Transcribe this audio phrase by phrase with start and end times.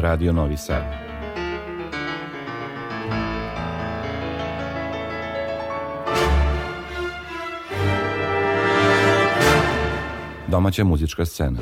[0.00, 0.82] Radio Novi Sad.
[10.46, 11.58] Domaća muzička scena.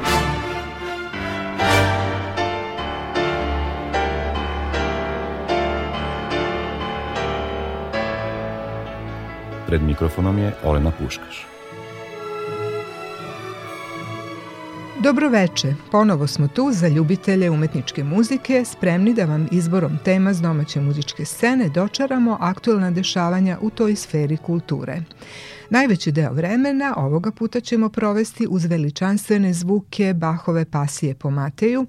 [9.66, 11.55] Pred mikrofonom je Olena Puškaš.
[15.06, 20.80] Dobroveče, ponovo smo tu za ljubitelje umetničke muzike, spremni da vam izborom tema z domaće
[20.80, 25.02] muzičke scene dočaramo aktualna dešavanja u toj sferi kulture.
[25.70, 31.86] Najveći deo vremena ovoga puta ćemo provesti uz veličanstvene zvuke Bahove pasije po Mateju,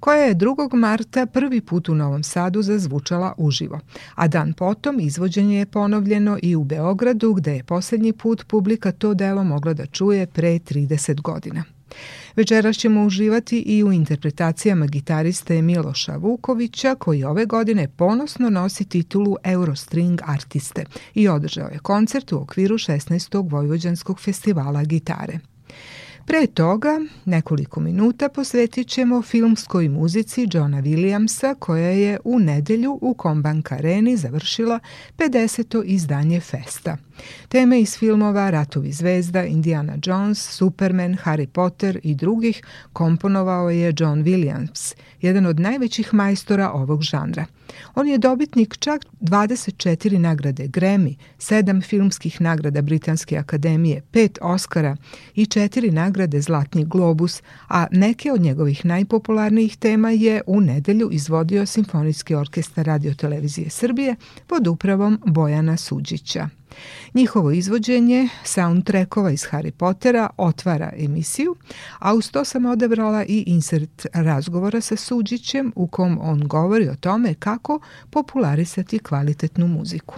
[0.00, 0.74] koja je 2.
[0.74, 3.80] marta prvi put u Novom Sadu zazvučala uživo,
[4.14, 9.14] a dan potom izvođenje je ponovljeno i u Beogradu gde je poslednji put publika to
[9.14, 11.64] delo mogla da čuje pre 30 godina.
[12.36, 19.36] Večeras ćemo uživati i u interpretacijama gitariste Miloša Vukovića, koji ove godine ponosno nosi titulu
[19.44, 23.50] Eurostring artiste i održao je koncert u okviru 16.
[23.50, 25.38] Vojvođanskog festivala gitare.
[26.26, 33.14] Pre toga, nekoliko minuta posvetit ćemo filmskoj muzici Johna Williamsa koja je u nedelju u
[33.14, 34.78] Kombank areni završila
[35.18, 35.82] 50.
[35.84, 36.96] izdanje Festa.
[37.48, 44.24] Teme iz filmova Ratovi zvezda, Indiana Jones, Superman, Harry Potter i drugih komponovao je John
[44.24, 47.44] Williams, jedan od najvećih majstora ovog žanra.
[47.94, 54.96] On je dobitnik čak 24 nagrade Grammy, 7 filmskih nagrada Britanske akademije, 5 Oscara
[55.34, 61.66] i 4 nagrade Zlatni globus, a neke od njegovih najpopularnijih tema je u nedelju izvodio
[61.66, 66.59] Simfonijski orkestar Radio Televizije Srbije pod upravom Bojana Suđića.
[67.14, 71.56] Njihovo izvođenje soundtrackova iz Harry Pottera otvara emisiju,
[71.98, 76.94] a uz to sam odebrala i insert razgovora sa Suđićem u kom on govori o
[76.94, 80.14] tome kako popularisati kvalitetnu muziku.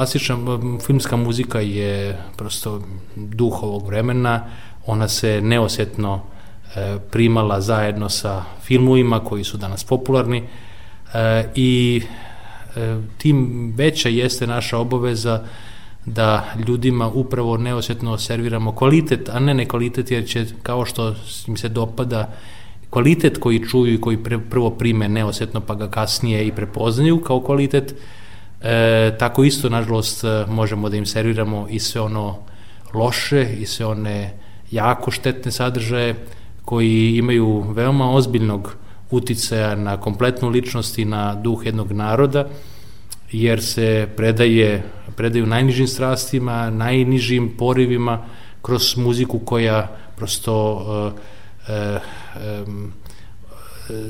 [0.00, 0.36] Klasična
[0.86, 2.80] filmska muzika je prosto
[3.16, 4.44] duh ovog vremena,
[4.86, 6.22] ona se neosetno
[6.76, 10.42] e, primala zajedno sa filmovima koji su danas popularni.
[11.14, 12.02] E, i
[12.76, 15.42] e, tim veća jeste naša obaveza
[16.06, 21.14] da ljudima upravo neosetno serviramo kvalitet, a ne ne kvalitet, jer će, kao što
[21.46, 22.32] im se dopada,
[22.90, 24.18] kvalitet koji čuju i koji
[24.50, 27.94] prvo prime neosetno, pa ga kasnije i prepoznaju kao kvalitet,
[28.62, 32.38] e, tako isto, nažalost, možemo da im serviramo i sve ono
[32.94, 34.34] loše i sve one
[34.70, 36.14] jako štetne sadržaje
[36.64, 38.76] koji imaju veoma ozbiljnog
[39.10, 42.48] uticaja na kompletnu ličnost i na duh jednog naroda,
[43.32, 44.82] jer se predaje,
[45.16, 48.24] predaju najnižim strastima, najnižim porivima
[48.62, 51.12] kroz muziku koja prosto uh,
[51.68, 52.00] uh,
[52.68, 52.92] um,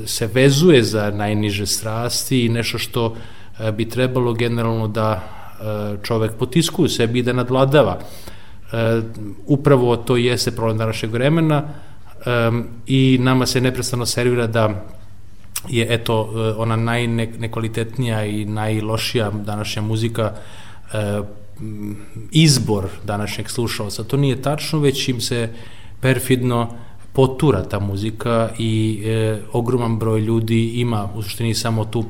[0.05, 3.15] se vezuje za najniže strasti i nešto što
[3.77, 5.23] bi trebalo generalno da
[6.03, 7.99] čovek potiskuje sebi i da nadvladava.
[9.45, 11.63] Upravo to jeste problem današnjeg vremena
[12.87, 14.85] i nama se neprestano servira da
[15.69, 20.31] je eto e, ona najnekvalitetnija i najlošija današnja muzika
[20.93, 21.21] e,
[22.31, 24.03] izbor današnjeg slušalca.
[24.03, 25.49] To nije tačno, već im se
[25.99, 26.75] perfidno
[27.13, 32.05] potura ta muzika i e, ogroman broj ljudi ima u suštini samo tu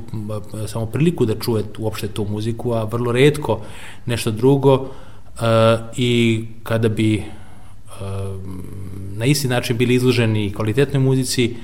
[0.66, 3.60] samo priliku da čuje uopšte tu muziku, a vrlo redko
[4.06, 5.44] nešto drugo e,
[5.96, 7.22] i kada bi e,
[9.16, 11.56] na isti način bili izloženi kvalitetnoj muzici,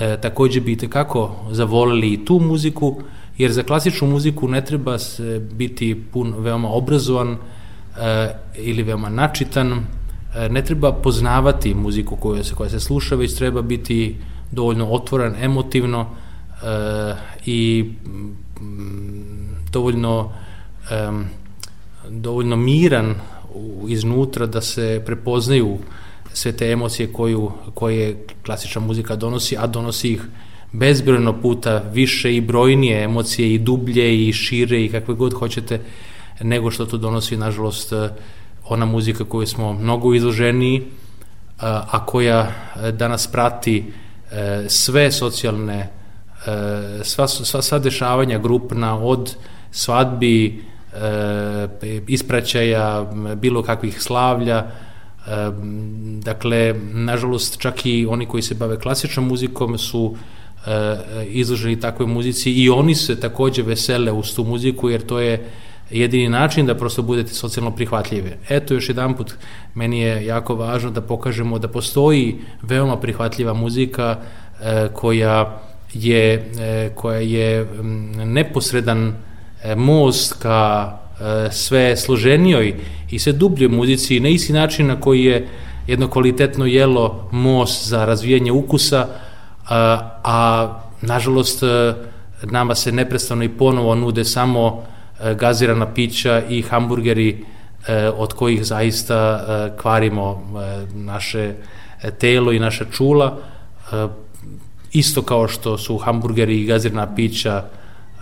[0.00, 3.02] e, takođe bi tekako zavoleli i tu muziku,
[3.38, 7.36] jer za klasičnu muziku ne treba se biti pun, veoma obrazovan e,
[8.56, 9.99] ili veoma načitan, e,
[10.50, 14.16] ne treba poznavati muziku koja se, koja se sluša, već treba biti
[14.50, 17.14] dovoljno otvoren, emotivno e,
[17.46, 17.84] i
[18.60, 20.32] mm, dovoljno
[20.90, 21.10] e,
[22.10, 23.14] dovoljno miran
[23.88, 25.78] iznutra da se prepoznaju
[26.32, 30.22] sve te emocije koju, koje klasična muzika donosi, a donosi ih
[30.72, 35.80] bezbrojno puta više i brojnije emocije i dublje i šire i kakve god hoćete
[36.40, 37.92] nego što to donosi nažalost
[38.70, 40.82] ona muzika koju smo mnogo izloženiji
[41.60, 42.52] a koja
[42.92, 43.84] danas prati
[44.32, 45.88] e, sve socijalne e,
[47.04, 49.36] sva, sva, sva dešavanja grupna od
[49.70, 50.62] svadbi
[50.94, 53.06] e, ispraćaja
[53.36, 54.66] bilo kakvih slavlja
[56.24, 60.16] Dakle, nažalost, čak i oni koji se bave klasičnom muzikom su
[60.66, 60.96] e,
[61.28, 65.50] izloženi takvoj muzici i oni se takođe vesele uz tu muziku jer to je
[65.90, 68.38] jedini način da prosto budete socijalno prihvatljive.
[68.48, 69.34] Eto još jedan put,
[69.74, 74.16] meni je jako važno da pokažemo da postoji veoma prihvatljiva muzika
[74.62, 75.60] e, koja
[75.94, 77.66] je, e, koja je
[78.24, 79.14] neposredan
[79.76, 80.96] most ka
[81.50, 82.74] sve složenijoj
[83.10, 85.48] i sve dubljoj muzici na isti način na koji je
[85.86, 89.06] jedno kvalitetno jelo most za razvijanje ukusa,
[89.68, 90.68] a, a
[91.02, 91.62] nažalost
[92.42, 94.84] nama se neprestano i ponovo nude samo
[95.38, 97.44] gazirana pića i hamburgeri
[98.16, 99.44] od kojih zaista
[99.80, 100.42] kvarimo
[100.94, 101.54] naše
[102.18, 103.38] telo i naša čula,
[104.92, 107.64] isto kao što su hamburgeri i gazirana pića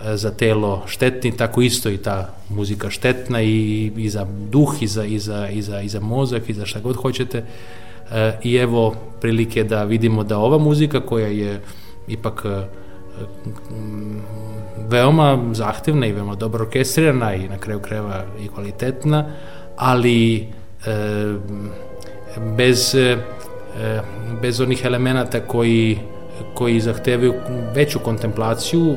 [0.04, 5.04] za telo štetni, tako isto i ta muzika štetna i, i za duh, i za,
[5.04, 7.44] i, za, i, za, i za mozak, i za šta god hoćete.
[8.12, 11.60] E, I evo prilike da vidimo da ova muzika koja je
[12.08, 12.62] ipak e,
[14.88, 19.24] veoma zahtevna i veoma dobro orkestrirana i na kraju kreva i kvalitetna,
[19.76, 21.34] ali e,
[22.56, 23.16] bez, e,
[24.42, 25.98] bez onih elemenata koji,
[26.54, 27.34] koji zahtevaju
[27.74, 28.96] veću kontemplaciju, e,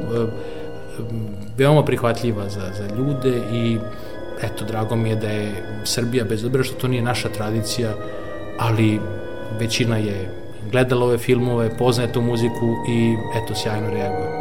[1.58, 3.78] veoma prihvatljiva za, za ljude i
[4.44, 5.52] eto, drago mi je da je
[5.84, 7.94] Srbija, bez obzira što to nije naša tradicija,
[8.60, 9.00] ali
[9.60, 10.30] većina je
[10.72, 14.41] gledala ove filmove, poznaje tu muziku i eto, sjajno reaguje.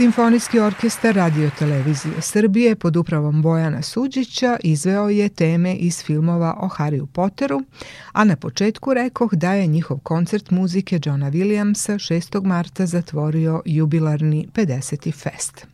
[0.00, 6.68] Simfonijski orkestar Radio Televizije Srbije pod upravom Bojana Suđića izveo je teme iz filmova o
[6.68, 7.62] Harryu Potteru,
[8.12, 12.44] a na početku rekoh da je njihov koncert muzike Johna Williamsa 6.
[12.44, 15.14] marta zatvorio jubilarni 50.
[15.14, 15.66] fest.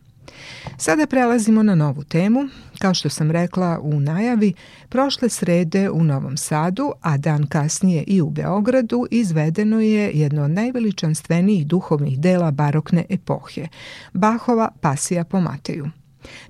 [0.79, 2.47] Sada prelazimo na novu temu.
[2.79, 4.53] Kao što sam rekla u najavi,
[4.89, 10.51] prošle srede u Novom Sadu, a dan kasnije i u Beogradu, izvedeno je jedno od
[10.51, 13.67] najveličanstvenijih duhovnih dela barokne epohe,
[14.13, 15.89] Bahova Pasija po Mateju.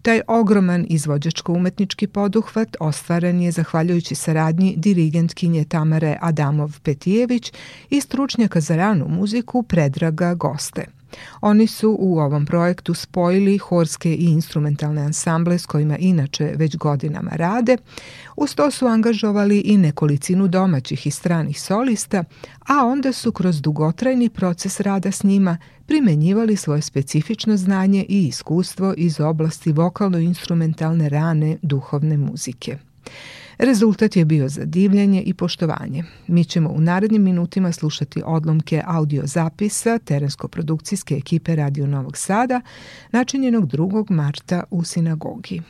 [0.02, 7.54] Taj ogroman izvođačko-umetnički poduhvat ostvaren je zahvaljujući saradnji dirigentkinje Tamare Adamov-Petijević
[7.90, 10.86] i stručnjaka za ranu muziku Predraga Goste–
[11.42, 17.32] Oni su u ovom projektu spojili horske i instrumentalne ansamble s kojima inače već godinama
[17.32, 17.78] rade,
[18.36, 22.24] uz to su angažovali i nekolicinu domaćih i stranih solista,
[22.68, 28.94] a onda su kroz dugotrajni proces rada s njima primenjivali svoje specifično znanje i iskustvo
[28.98, 32.78] iz oblasti vokalno-instrumentalne rane duhovne muzike.
[33.58, 36.04] Rezultat je bio zadivljanje i poštovanje.
[36.28, 42.62] Mi ćemo u narednim minutima slušati odlomke audio zapisa terensko-produkcijske ekipe Radio Novog Sada,
[43.12, 44.12] načinjenog 2.
[44.12, 45.62] marta u sinagogi.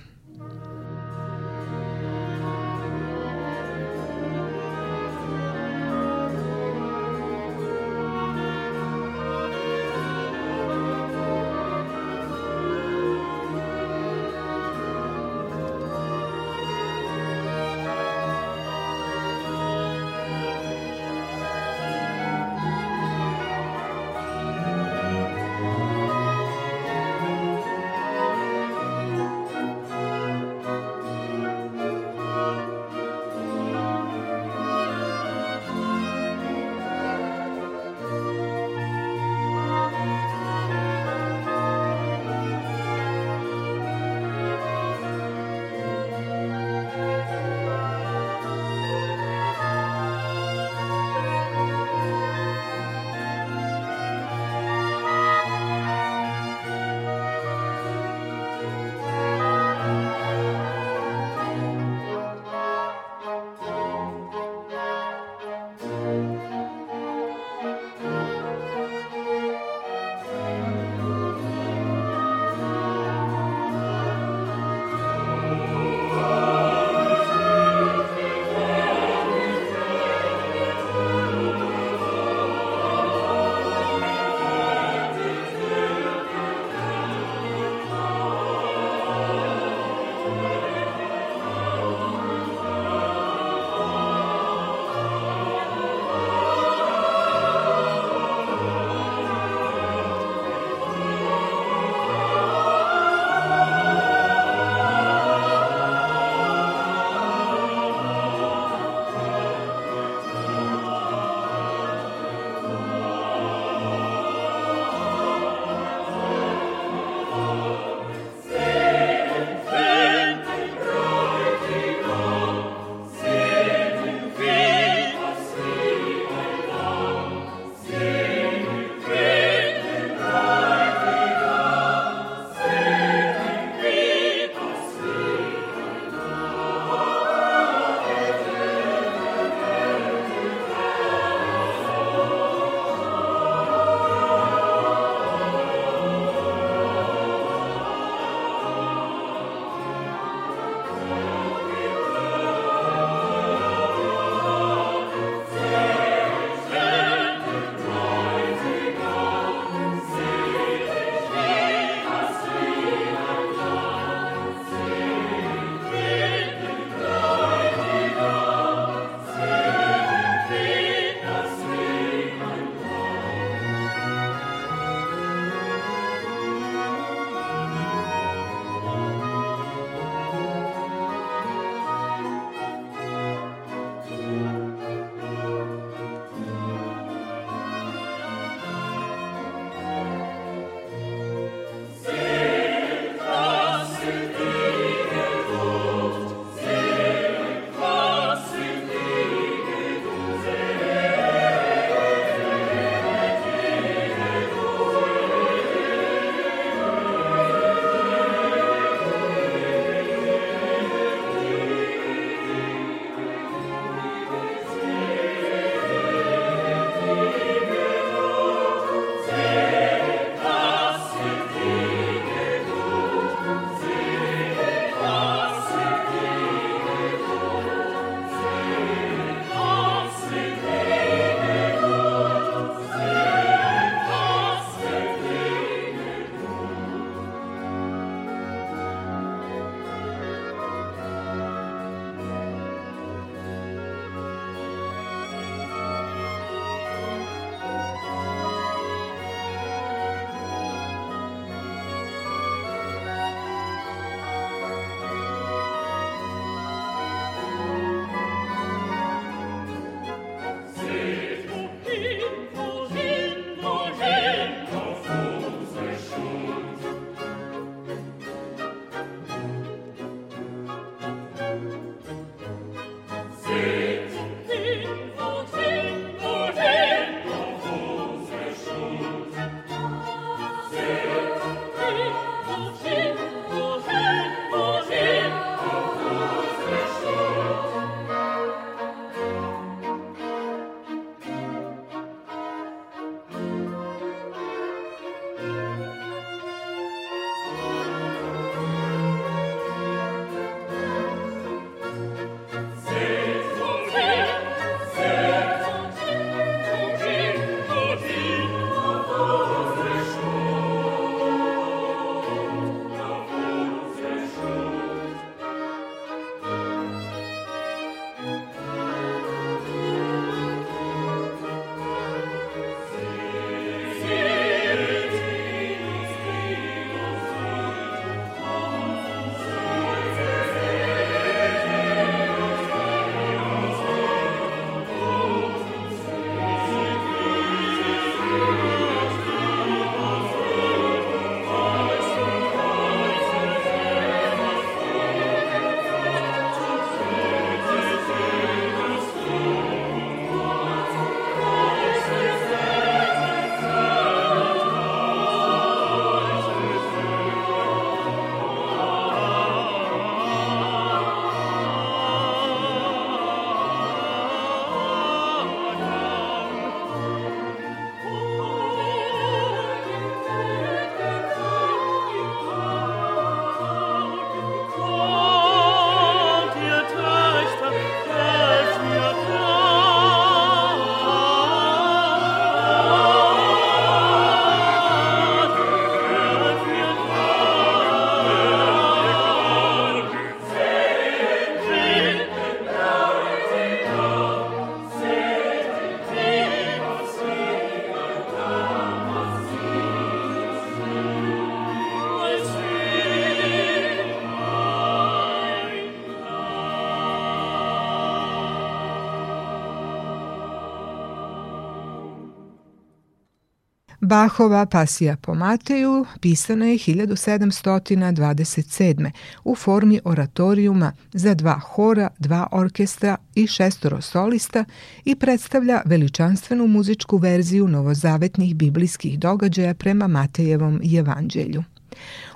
[414.07, 419.11] Bachova pasija po Mateju pisana je 1727.
[419.43, 424.65] u formi oratorijuma za dva hora, dva orkestra i šestoro solista
[425.05, 431.63] i predstavlja veličanstvenu muzičku verziju novozavetnih biblijskih događaja prema Matejevom evanđelju.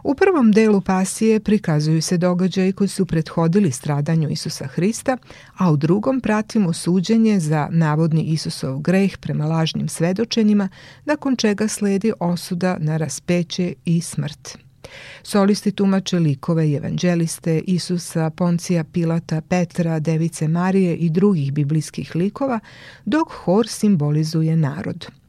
[0.03, 5.17] U prvom delu pasije prikazuju se događaji koji su prethodili stradanju Isusa Hrista,
[5.57, 10.69] a u drugom pratimo suđenje za navodni Isusov greh prema lažnim svedočenjima,
[11.05, 14.57] nakon čega sledi osuda na raspeće i smrt.
[15.23, 22.59] Solisti tumače likove evanđeliste Isusa, Poncija, Pilata, Petra, Device Marije i drugih biblijskih likova,
[23.05, 25.07] dok hor simbolizuje narod–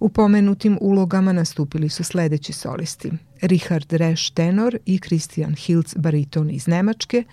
[0.00, 3.12] U pomenutim ulogama nastupili su sledeći solisti.
[3.40, 7.24] Richard Resch tenor i Christian Hiltz bariton iz Nemačke,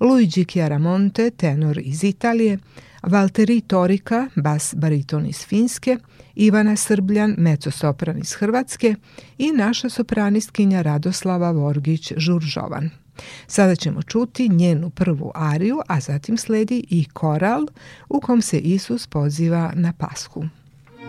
[0.00, 2.58] Luigi Chiaramonte tenor iz Italije,
[3.02, 5.98] Valteri Torika bas bariton iz Finske,
[6.34, 8.94] Ivana Srbljan mezzo-sopran iz Hrvatske
[9.38, 12.90] i naša sopranistkinja Radoslava Vorgić Žuržovan.
[13.46, 17.66] Sada ćemo čuti njenu prvu ariju, a zatim sledi i koral
[18.08, 20.44] u kom se Isus poziva na pasku.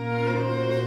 [0.04, 0.83] Música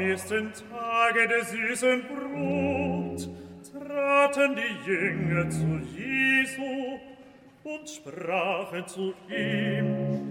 [0.00, 3.28] ersten Tage des süßen Brot
[3.72, 6.98] traten die Jünger zu Jesu
[7.64, 10.29] und sprachen zu ihm,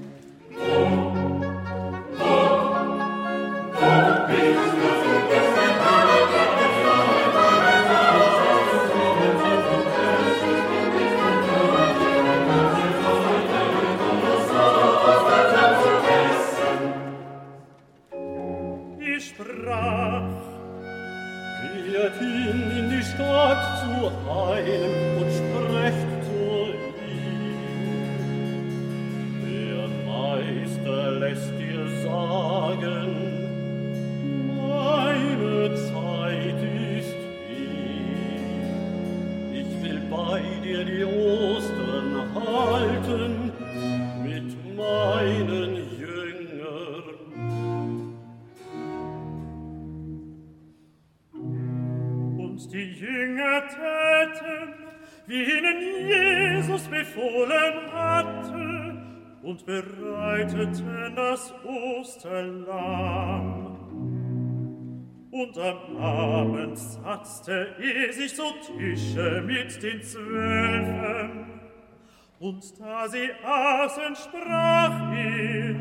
[68.66, 71.46] Tische mit den Zwölfen.
[72.40, 75.76] Und da sie aßen, sprach er,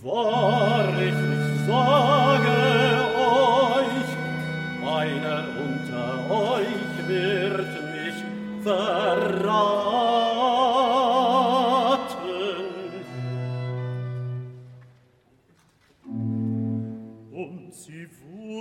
[0.00, 2.56] Wahrlich, ich sage
[3.18, 4.08] euch,
[4.86, 8.18] einer unter euch wird mich
[8.62, 9.88] verraten.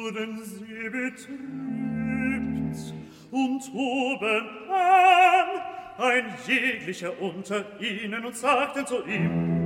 [0.08, 1.28] wurden sie betrübt
[3.32, 5.48] und hoben an
[5.98, 9.58] ein jeglicher unter ihnen und sagten zu ihm,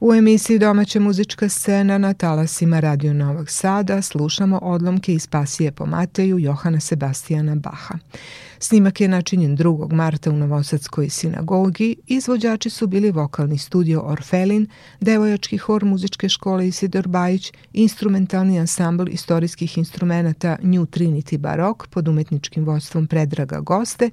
[0.00, 5.86] U emisiji Domaća muzička scena na talasima Radio Novog Sada slušamo odlomke iz Pasije po
[5.86, 7.98] Mateju Johana Sebastijana Baha.
[8.60, 9.92] Snimak je načinjen 2.
[9.92, 11.96] marta u Novosadskoj sinagogi.
[12.06, 14.66] Izvođači su bili vokalni studio Orfelin,
[15.00, 22.64] devojački hor muzičke škole Isidor Bajić, instrumentalni ansambl istorijskih instrumenta New Trinity Barok pod umetničkim
[22.64, 24.10] vodstvom Predraga Goste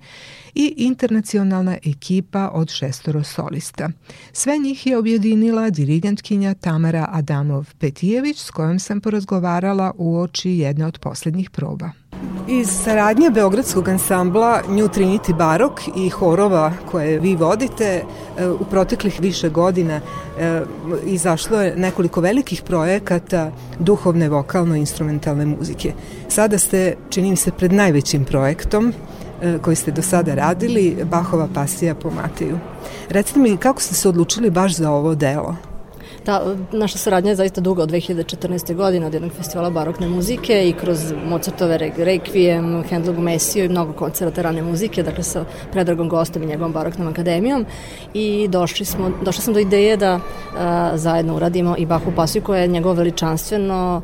[0.55, 3.89] i internacionalna ekipa od šestoro solista.
[4.33, 10.99] Sve njih je objedinila dirigentkinja Tamara Adamov-Petijević s kojom sam porazgovarala u oči jedne od
[10.99, 12.04] poslednjih proba.
[12.47, 18.03] Iz saradnje Beogradskog ansambla New Trinity Barok i horova koje vi vodite
[18.37, 20.01] e, u proteklih više godina
[20.39, 20.61] e,
[21.05, 25.93] izašlo je nekoliko velikih projekata duhovne vokalno-instrumentalne muzike.
[26.27, 28.93] Sada ste, čini mi se, pred najvećim projektom
[29.41, 32.59] e, koji ste do sada radili, Bahova pasija po Mateju.
[33.09, 35.55] Recite mi kako ste se odlučili baš za ovo delo?
[36.25, 38.75] Ta, naša saradnja je zaista duga od 2014.
[38.75, 44.41] godine od jednog festivala barokne muzike i kroz Mozartove Requiem, Handlogu Messio i mnogo koncerta
[44.41, 47.65] rane muzike, dakle sa Predragom Gostom i njegovom baroknom akademijom
[48.13, 50.19] i došli, smo, došli sam do ideje da
[50.57, 54.01] a, zajedno uradimo i Bahu pasiju koja je njegovo veličanstveno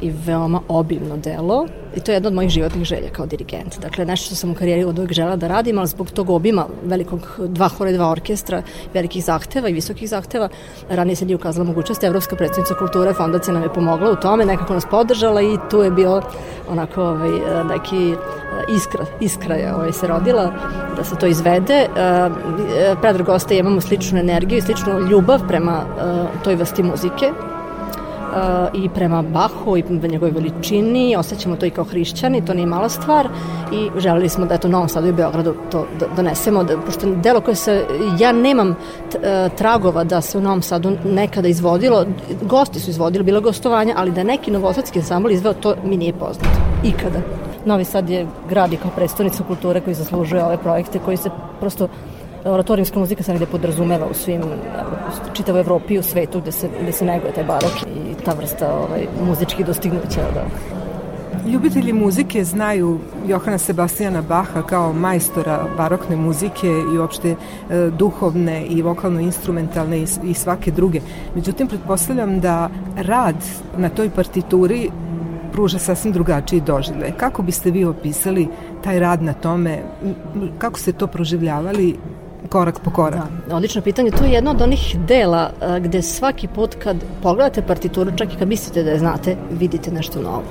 [0.00, 3.80] i veoma obimno delo i to je jedna od mojih životnih želja kao dirigent.
[3.80, 6.66] Dakle, nešto što sam u karijeri od uvijek žela da radim, ali zbog tog obima
[6.84, 8.62] velikog dva hora i dva orkestra,
[8.94, 10.48] velikih zahteva i visokih zahteva,
[10.88, 12.04] ranije se nije ukazala mogućnost.
[12.04, 15.90] Evropska predstavnica kulture fondacija nam je pomogla u tome, nekako nas podržala i tu je
[15.90, 16.22] bio
[16.68, 17.30] onako ovaj,
[17.74, 18.16] neki eh,
[18.76, 20.52] iskra, iskra je ovaj, se rodila
[20.96, 21.88] da se to izvede.
[21.88, 25.84] Uh, Predrag Gosta imamo sličnu energiju i sličnu ljubav prema
[26.44, 27.32] toj vrsti muzike
[28.74, 33.28] i prema Bahu i njegovoj veličini, osjećamo to i kao hrišćani, to nije mala stvar
[33.72, 37.54] i želeli smo da eto Novom Sadu i Beogradu to donesemo, da, pošto delo koje
[37.54, 37.84] se,
[38.20, 38.76] ja nemam
[39.58, 42.06] tragova da se u Novom Sadu nekada izvodilo,
[42.42, 46.58] gosti su izvodili, bilo gostovanja, ali da neki novosadski ansambl izveo, to mi nije poznato.
[46.84, 47.18] Ikada.
[47.64, 51.88] Novi Sad je grad i kao predstavnica kulture koji zaslužuje ove projekte koji se prosto
[52.44, 54.42] oratorijska muzika se negde podrazumeva u svim,
[55.32, 58.74] čitavoj Evropi i u svetu gde se, gde se neguje taj barok i ta vrsta
[58.74, 60.20] ovaj, muzičkih dostignuća.
[60.34, 60.44] Da.
[61.50, 67.36] Ljubitelji muzike znaju Johana Sebastijana Baha kao majstora barokne muzike i uopšte e,
[67.98, 71.00] duhovne i vokalno-instrumentalne i, i svake druge.
[71.34, 73.36] Međutim, pretpostavljam da rad
[73.76, 74.90] na toj partituri
[75.52, 77.12] pruža sasvim drugačiji doživljaj.
[77.16, 78.48] Kako biste vi opisali
[78.84, 79.82] taj rad na tome,
[80.58, 81.96] kako ste to proživljavali
[82.52, 83.28] korak po korak?
[83.48, 84.10] Da, odlično pitanje.
[84.10, 88.48] To je jedno od onih dela gde svaki put kad pogledate partituru, čak i kad
[88.48, 90.42] mislite da je znate, vidite nešto novo.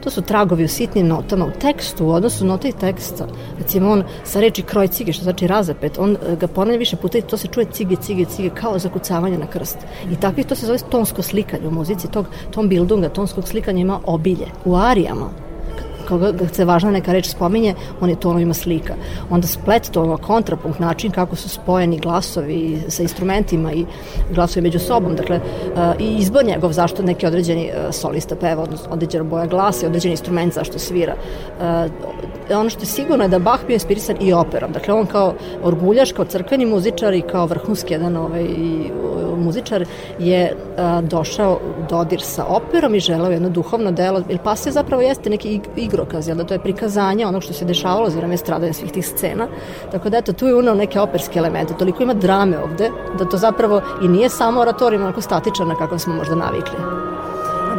[0.00, 3.26] To su tragovi u sitnim notama, u tekstu, u odnosu nota i teksta.
[3.58, 7.18] Recimo on sa reči kroj cige, što znači razapet, on e, ga ponavlja više puta
[7.18, 9.78] i to se čuje cige, cige, cige, kao zakucavanje na krst.
[10.10, 14.00] I takvi to se zove tonsko slikanje u muzici, tog ton bildunga, tonskog slikanja ima
[14.06, 14.46] obilje.
[14.64, 15.30] U arijama
[16.12, 18.94] koga se važna neka reč spominje, on je tonovima slika.
[19.30, 23.84] Onda splet tonova, kontrapunkt, način kako su spojeni glasovi sa instrumentima i
[24.34, 28.90] glasovi među sobom, dakle, uh, i izbor njegov zašto neki određeni uh, solista peva, odnosno
[28.90, 31.14] određena boja glasa i određeni instrument zašto svira.
[32.50, 34.72] Ono što je sigurno je da Bach bio inspirisan i operom.
[34.72, 38.46] Dakle, on kao orguljaš, kao crkveni muzičar i kao vrhunski jedan ovaj,
[39.36, 39.84] muzičar
[40.18, 45.30] je a, došao dodir sa operom i želeo jedno duhovno delo, ili pasija zapravo jeste
[45.30, 48.92] neki igrokaz, jel da to je prikazanje onog što se dešavalo za vreme stradanja svih
[48.92, 49.46] tih scena.
[49.92, 53.36] Tako da eto, tu je unao neke operske elemente, toliko ima drame ovde, da to
[53.36, 56.78] zapravo i nije samo oratorijum onako statičan na kakav smo možda navikli.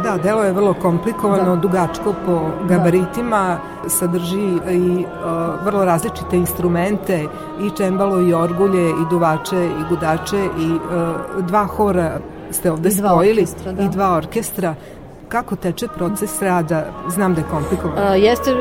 [0.04, 1.60] Da, delo je vrlo komplikovano, da.
[1.60, 3.88] dugačko po gabaritima, da.
[3.88, 7.26] sadrži i uh, vrlo različite instrumente,
[7.60, 12.18] i čembalo, i orgulje, i duvače, i gudače, i uh, dva hora
[12.50, 13.82] ste ovde I spojili, orkestra, da.
[13.82, 14.74] i dva orkestra
[15.28, 16.84] kako teče proces rada?
[17.08, 17.98] Znam da je komplikovan.
[17.98, 18.54] A, jeste, e,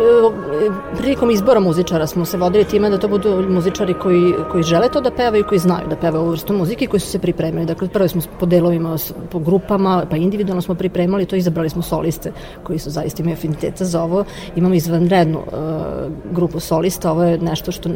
[0.97, 5.01] prilikom izbora muzičara smo se vodili time da to budu muzičari koji, koji žele to
[5.01, 7.65] da pevaju, koji znaju da pevaju ovu vrstu muzike i koji su se pripremili.
[7.65, 8.97] Dakle, prvo smo po delovima,
[9.31, 12.31] po grupama, pa individualno smo pripremali to, izabrali smo soliste
[12.63, 14.23] koji su zaista imaju afiniteta za ovo.
[14.55, 15.45] Imamo izvanrednu uh,
[16.31, 17.89] grupu solista, ovo je nešto što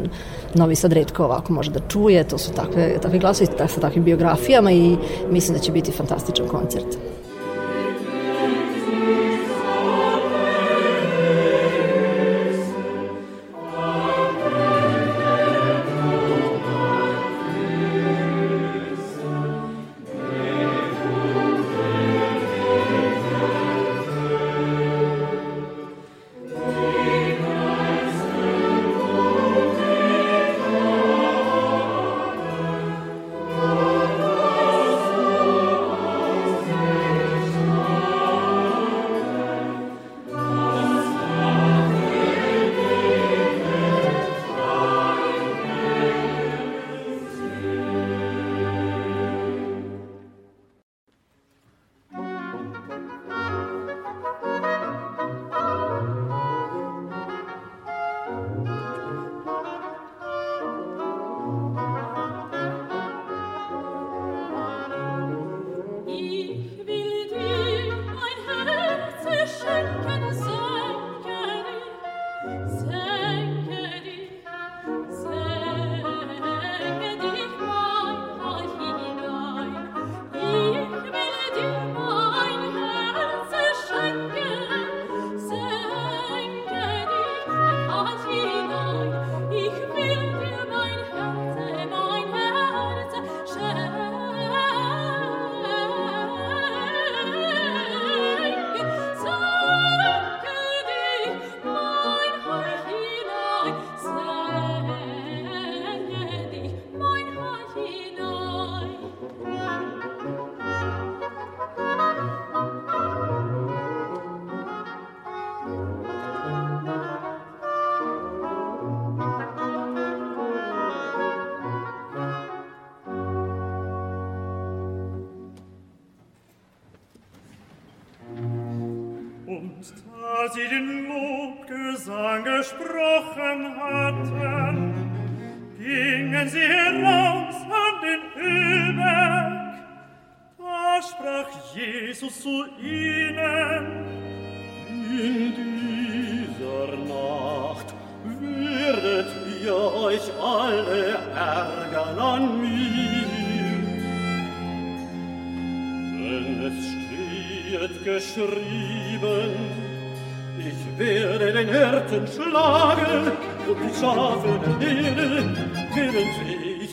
[0.54, 4.72] Novi Sad redko ovako može da čuje, to su takve, takve glasovi sa takvim biografijama
[4.72, 4.98] i
[5.32, 7.17] mislim da će biti fantastičan koncert.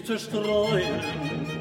[0.05, 1.54] Zerstreuen.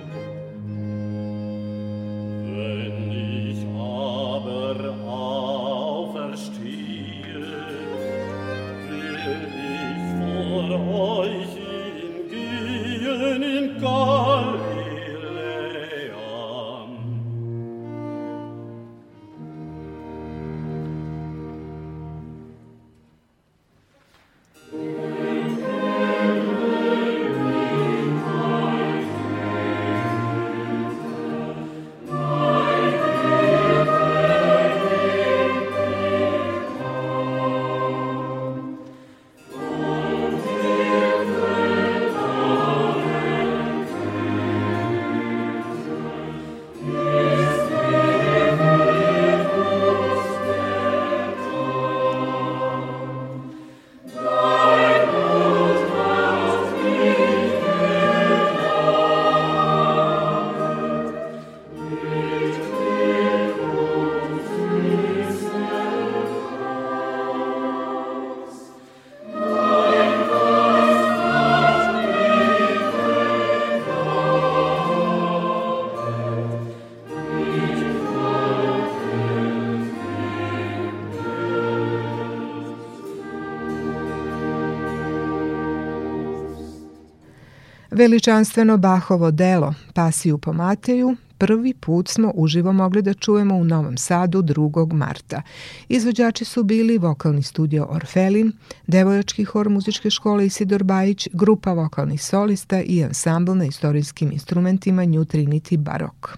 [87.96, 93.98] Veličanstveno Bahovo delo Pasiju po Mateju prvi put smo uživo mogli da čujemo u Novom
[93.98, 94.94] Sadu 2.
[94.94, 95.42] marta.
[95.90, 98.52] Izvođači su bili vokalni studio Orfelin,
[98.88, 105.24] devojački hor muzičke škole Isidor Bajić, grupa vokalnih solista i ansambl na istorijskim instrumentima New
[105.24, 106.38] Trinity Barok.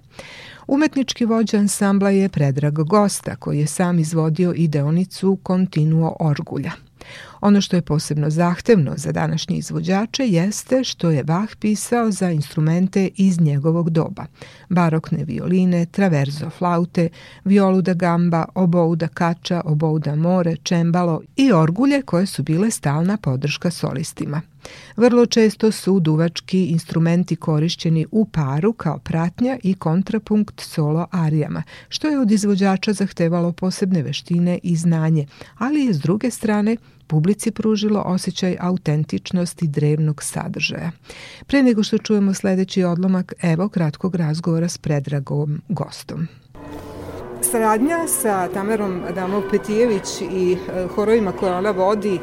[0.68, 6.72] Umetnički vođa ansambla je Predrag Gosta, koji je sam izvodio i deonicu Continuo Orgulja.
[7.46, 13.10] Ono što je posebno zahtevno za današnje izvođače jeste što je Bach pisao za instrumente
[13.16, 14.26] iz njegovog doba.
[14.70, 17.10] Barokne violine, traverzo flaute,
[17.43, 22.72] violu da gamba, obou da kača, obou da more, čembalo i orgulje koje su bile
[22.72, 24.41] stalna podrška solistima.
[24.98, 32.08] Vrlo često su duvački instrumenti korišćeni u paru kao pratnja i kontrapunkt solo arijama, što
[32.08, 35.28] je od izvođača zahtevalo posebne veštine i znanje,
[35.58, 36.78] ali je s druge strane
[37.08, 40.91] publici pružilo osjećaj autentičnosti drevnog sadržaja.
[41.47, 46.28] Pre nego što čujemo sledeći odlomak, evo kratkog razgovora s predragom gostom.
[47.51, 52.20] Saradnja sa Tamerom Adamov Petijević i e, horovima koje ona vodi e,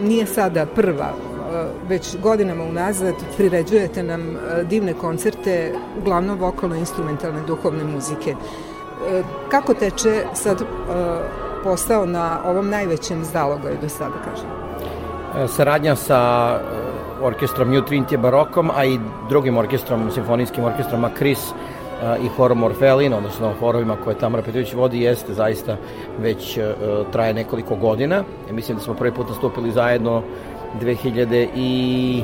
[0.00, 4.36] nije sada prva e, već godinama unazad priređujete nam
[4.70, 8.34] divne koncerte, uglavnom vokalno-instrumentalne duhovne muzike.
[9.50, 10.62] Kako teče sad
[11.64, 14.46] posao na ovom najvećem zalogaju do sada, kažem?
[15.36, 16.20] E, saradnja sa
[16.56, 16.62] e,
[17.22, 18.98] orkestrom New Trinity Barokom, a i
[19.28, 21.52] drugim orkestrom, simfonijskim orkestrom Akris e,
[22.24, 25.76] i horom Orfelin, odnosno horovima koje Tamara Petrović vodi, jeste zaista
[26.18, 26.58] već
[27.12, 28.24] traje nekoliko godina.
[28.50, 30.22] Mislim da smo prvi put nastupili zajedno
[30.80, 32.22] 2013.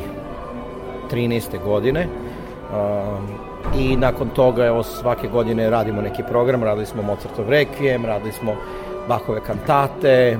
[1.64, 2.08] godine.
[3.78, 8.56] I nakon toga, evo, svake godine radimo neki program, radili smo Mozartov Requiem, radili smo
[9.08, 10.38] Bachove kantate, e,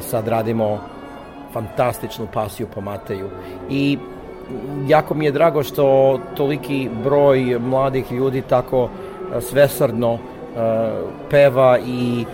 [0.00, 0.78] sad radimo
[1.52, 3.28] fantastičnu pasiju po Mateju.
[3.70, 3.98] I
[4.86, 10.18] jako mi je drago što toliki broj mladih ljudi tako e, svesrdno e,
[11.30, 12.24] peva i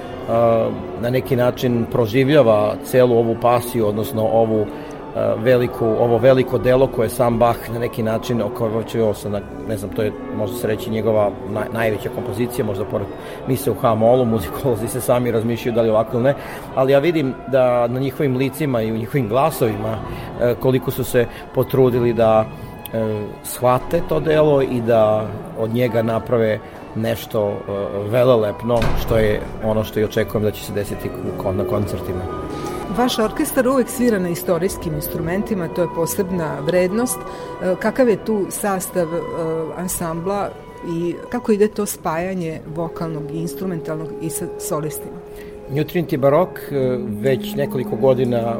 [1.01, 4.67] na neki način proživljava celu ovu pasiju, odnosno ovu
[5.37, 10.03] veliku, ovo veliko delo koje sam Bach na neki način okovočio sa, ne znam, to
[10.03, 13.07] je možda se reći njegova naj, najveća kompozicija, možda pored
[13.49, 16.35] mise u H-molu, muzikolozi se sami razmišljaju da li ovako ili ne,
[16.75, 19.99] ali ja vidim da na njihovim licima i u njihovim glasovima
[20.41, 22.45] e, koliko su se potrudili da
[22.93, 25.27] e, shvate to delo i da
[25.59, 26.59] od njega naprave
[26.95, 27.55] nešto e,
[28.09, 31.11] velelepno, što je ono što i očekujem da će se desiti
[31.57, 32.44] na koncertima.
[32.97, 37.19] Vaš orkestar uvek svira na istorijskim instrumentima, to je posebna vrednost.
[37.19, 39.21] E, kakav je tu sastav e,
[39.77, 40.51] ansambla
[40.97, 45.17] i kako ide to spajanje vokalnog i instrumentalnog i sa solistima?
[45.71, 48.57] New Trinity Barok e, već nekoliko godina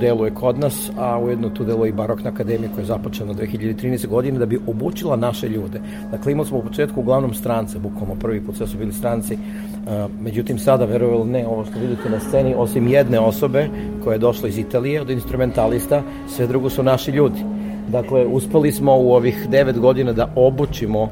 [0.00, 4.06] deluje kod nas, a ujedno tu deluje i Barokna akademija koja je započena 2013.
[4.06, 5.80] godine da bi obučila naše ljude.
[6.10, 9.38] Dakle, imali smo u početku uglavnom strance, bukvalno prvi put sve su bili stranci,
[10.20, 13.68] međutim sada, verovali ne, ovo što vidite na sceni, osim jedne osobe
[14.04, 17.44] koja je došla iz Italije od instrumentalista, sve drugo su naši ljudi.
[17.88, 21.10] Dakle, uspeli smo u ovih devet godina da obučimo uh,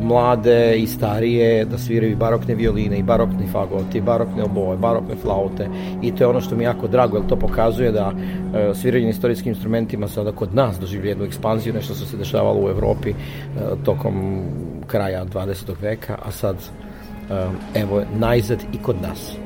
[0.00, 5.68] mlade i starije da sviraju barokne violine, i barokni fagoti, barokne oboje, barokne flaute
[6.02, 9.10] i to je ono što mi jako drago, jer to pokazuje da uh, sviranje na
[9.10, 13.84] istorijskim instrumentima sada kod nas doživlja jednu ekspanziju, nešto što se dešavalo u Evropi uh,
[13.84, 14.42] tokom
[14.86, 15.72] kraja 20.
[15.80, 16.56] veka, a sad
[17.74, 19.36] evo najzad i kod nas.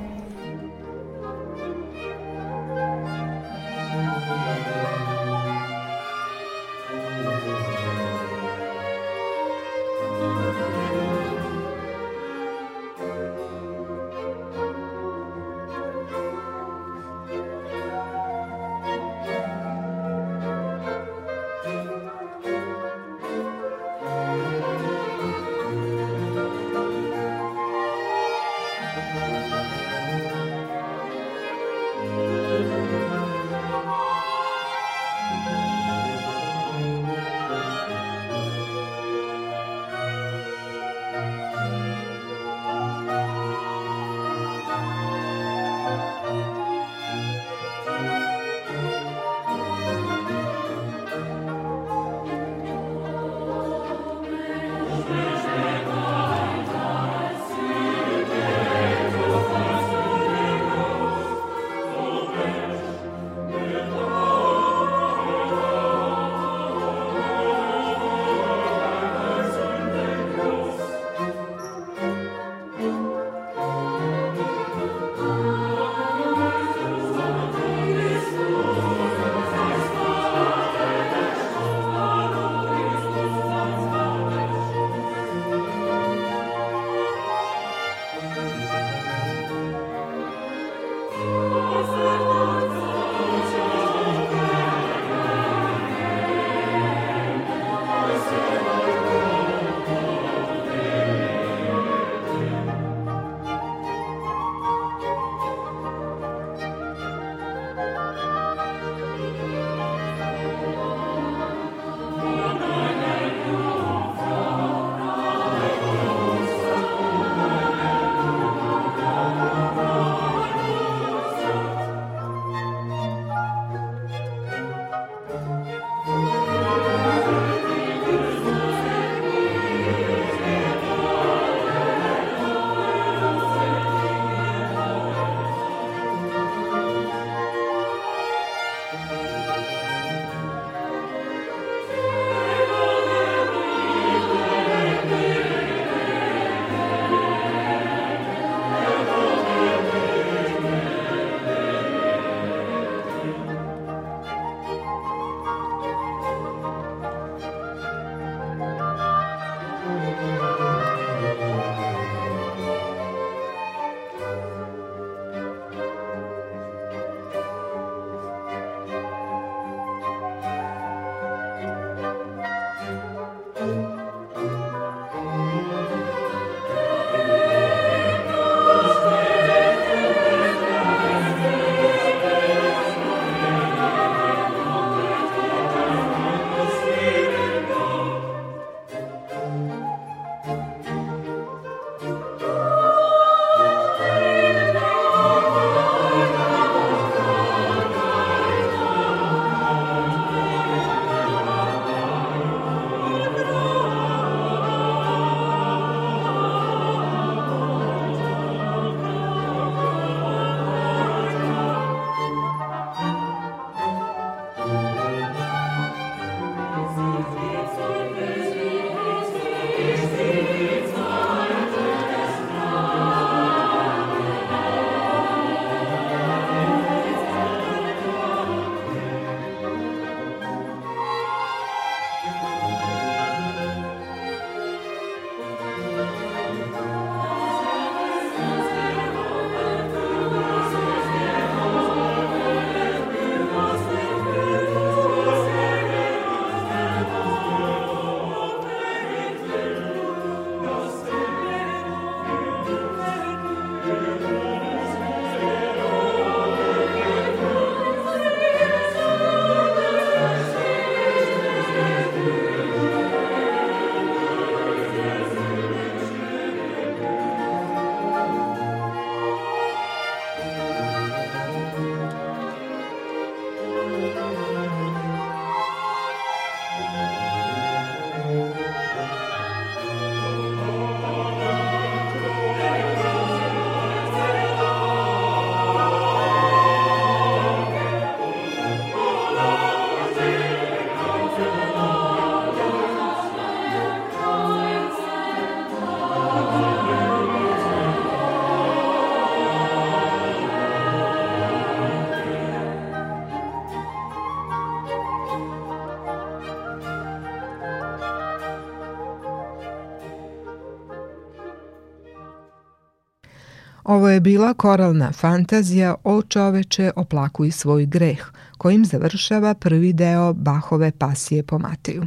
[313.94, 318.24] Ovo je bila koralna fantazija o čoveče oplakuj svoj greh,
[318.58, 322.06] kojim završava prvi deo Bahove pasije po Mateju.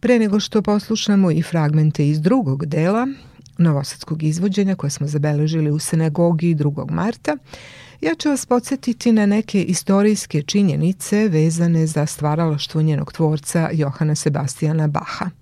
[0.00, 3.06] Pre nego što poslušamo i fragmente iz drugog dela,
[3.58, 6.90] novosadskog izvođenja koje smo zabeležili u Senegogi 2.
[6.90, 7.36] marta,
[8.00, 14.88] ja ću vas podsjetiti na neke istorijske činjenice vezane za stvaralaštvo njenog tvorca Johana Sebastijana
[14.88, 15.30] Baha–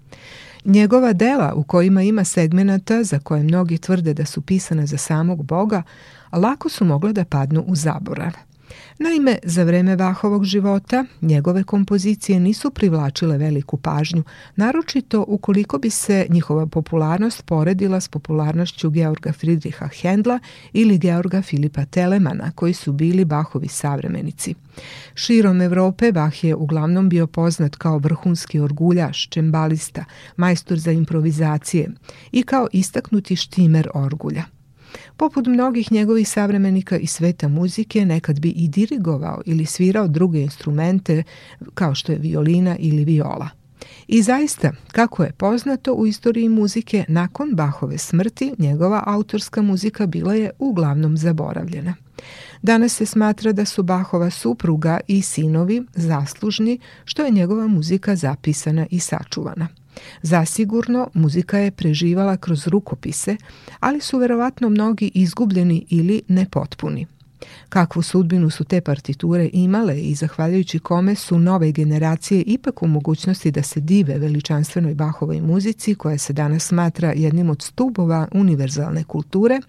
[0.64, 5.44] Njegova dela u kojima ima segmenata za koje mnogi tvrde da su pisane za samog
[5.44, 5.82] Boga,
[6.32, 8.32] lako su mogla da padnu u zaborav.
[8.98, 14.22] Naime, za vreme Vahovog života njegove kompozicije nisu privlačile veliku pažnju,
[14.56, 20.38] naročito ukoliko bi se njihova popularnost poredila s popularnošću Georga Friedricha Hendla
[20.72, 24.54] ili Georga Filipa Telemana, koji su bili Bahovi savremenici.
[25.14, 30.04] Širom Evrope Bach je uglavnom bio poznat kao vrhunski orguljaš, čembalista,
[30.36, 31.90] majstor za improvizacije
[32.32, 34.59] i kao istaknuti štimer orgulja.
[35.16, 41.22] Poput mnogih njegovih savremenika i sveta muzike, nekad bi i dirigovao ili svirao druge instrumente
[41.74, 43.48] kao što je violina ili viola.
[44.08, 50.34] I zaista, kako je poznato u istoriji muzike, nakon Bahove smrti njegova autorska muzika bila
[50.34, 51.94] je uglavnom zaboravljena.
[52.62, 58.86] Danas se smatra da su Bahova supruga i sinovi zaslužni što je njegova muzika zapisana
[58.90, 59.68] i sačuvana.
[60.22, 63.36] Zasigurno, muzika je preživala kroz rukopise,
[63.80, 67.06] ali su verovatno mnogi izgubljeni ili nepotpuni.
[67.68, 73.50] Kakvu sudbinu su te partiture imale i zahvaljujući kome su nove generacije ipak u mogućnosti
[73.50, 79.60] da se dive veličanstvenoj Bahovoj muzici koja se danas smatra jednim od stubova univerzalne kulture,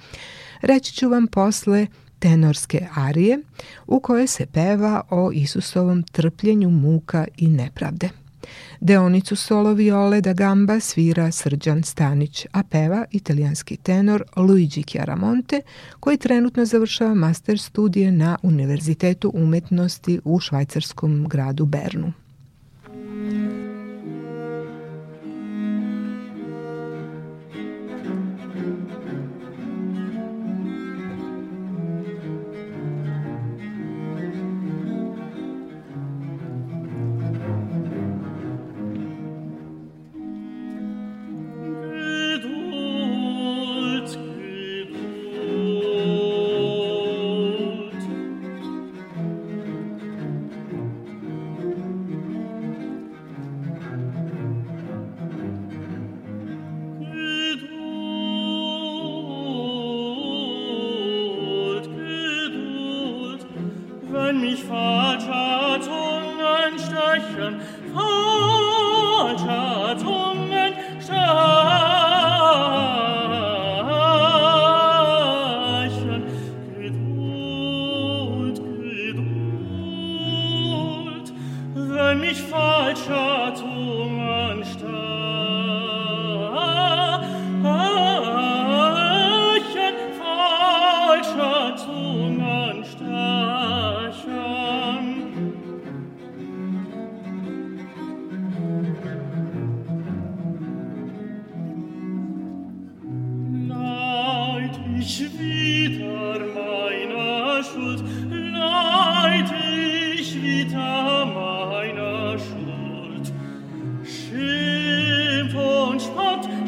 [0.62, 1.88] reći ću vam posle
[2.20, 3.40] tenorske arije
[3.88, 8.21] u kojoj se peva o Isusovom trpljenju muka i nepravde.
[8.84, 15.62] Deonicu solo viole da gamba svira Srđan Stanić, a peva italijanski tenor Luigi Chiaramonte,
[16.00, 22.14] koji trenutno završava master studije na Univerzitetu umetnosti u švajcarskom gradu Bernu.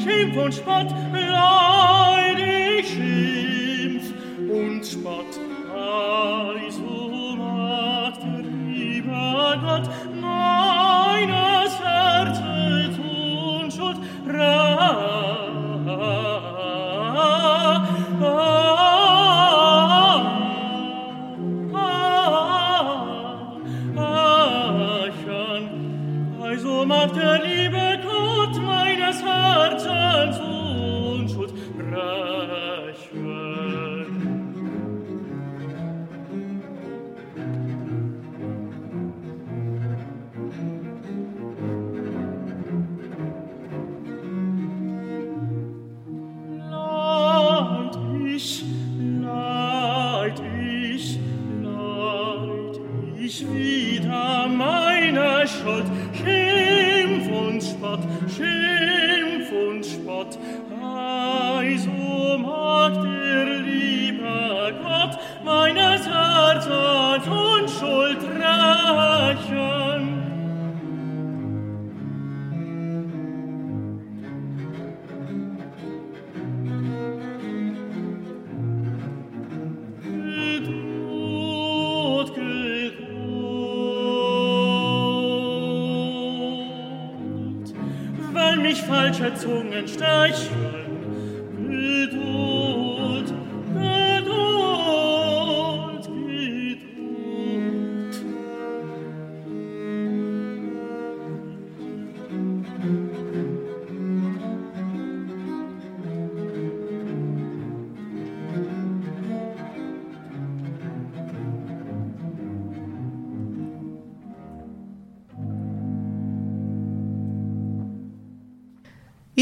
[0.03, 4.13] Schimpf und Spott, leidig Schimpf
[4.49, 5.52] und Spott.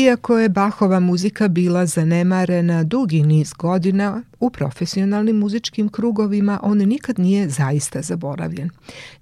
[0.01, 7.19] Iako je Bachova muzika bila zanemarena dugi niz godina u profesionalnim muzičkim krugovima, on nikad
[7.19, 8.69] nije zaista zaboravljen.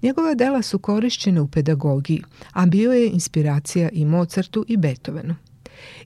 [0.02, 2.22] Njegova dela su korišćene u pedagogiji,
[2.52, 5.34] a bio je inspiracija i Mozartu i Beethovenu.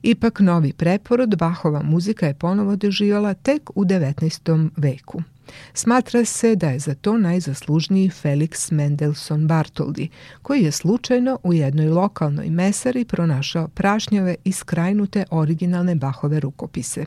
[0.01, 4.69] Ipak novi preporod Bachova muzika je ponovo doživjela tek u 19.
[4.77, 5.21] veku.
[5.73, 10.09] Smatra se da je za to najzaslužniji Felix Mendelssohn Bartoldi,
[10.41, 17.05] koji je slučajno u jednoj lokalnoj mesari pronašao prašnjave i skrajnute originalne Bahove rukopise.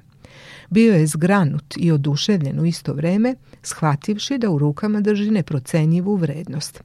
[0.71, 6.83] Bio je zgranut i oduševljen u isto vreme, shvativši da u rukama drži neprocenjivu vrednost.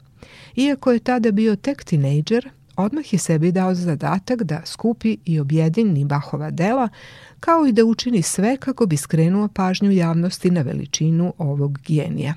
[0.55, 6.05] Iako je tada bio tek tinejdžer, odmah je sebi dao zadatak da skupi i objedini
[6.05, 6.89] Bahova dela,
[7.39, 12.33] kao i da učini sve kako bi skrenuo pažnju javnosti na veličinu ovog genija.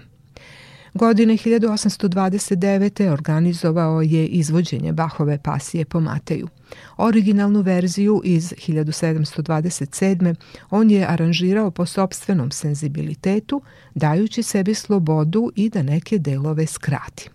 [0.96, 3.12] Godine 1829.
[3.12, 6.48] organizovao je izvođenje Bahove pasije po Mateju.
[6.96, 10.34] Originalnu verziju iz 1727.
[10.70, 13.62] on je aranžirao po sobstvenom senzibilitetu,
[13.94, 17.30] dajući sebi slobodu i da neke delove skrati.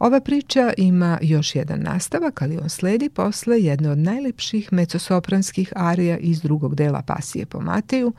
[0.00, 6.18] Ova priča ima još jedan nastavak, ali on sledi posle jedne od najlepših mecosopranskih arija
[6.18, 8.12] iz drugog dela Pasije po Mateju,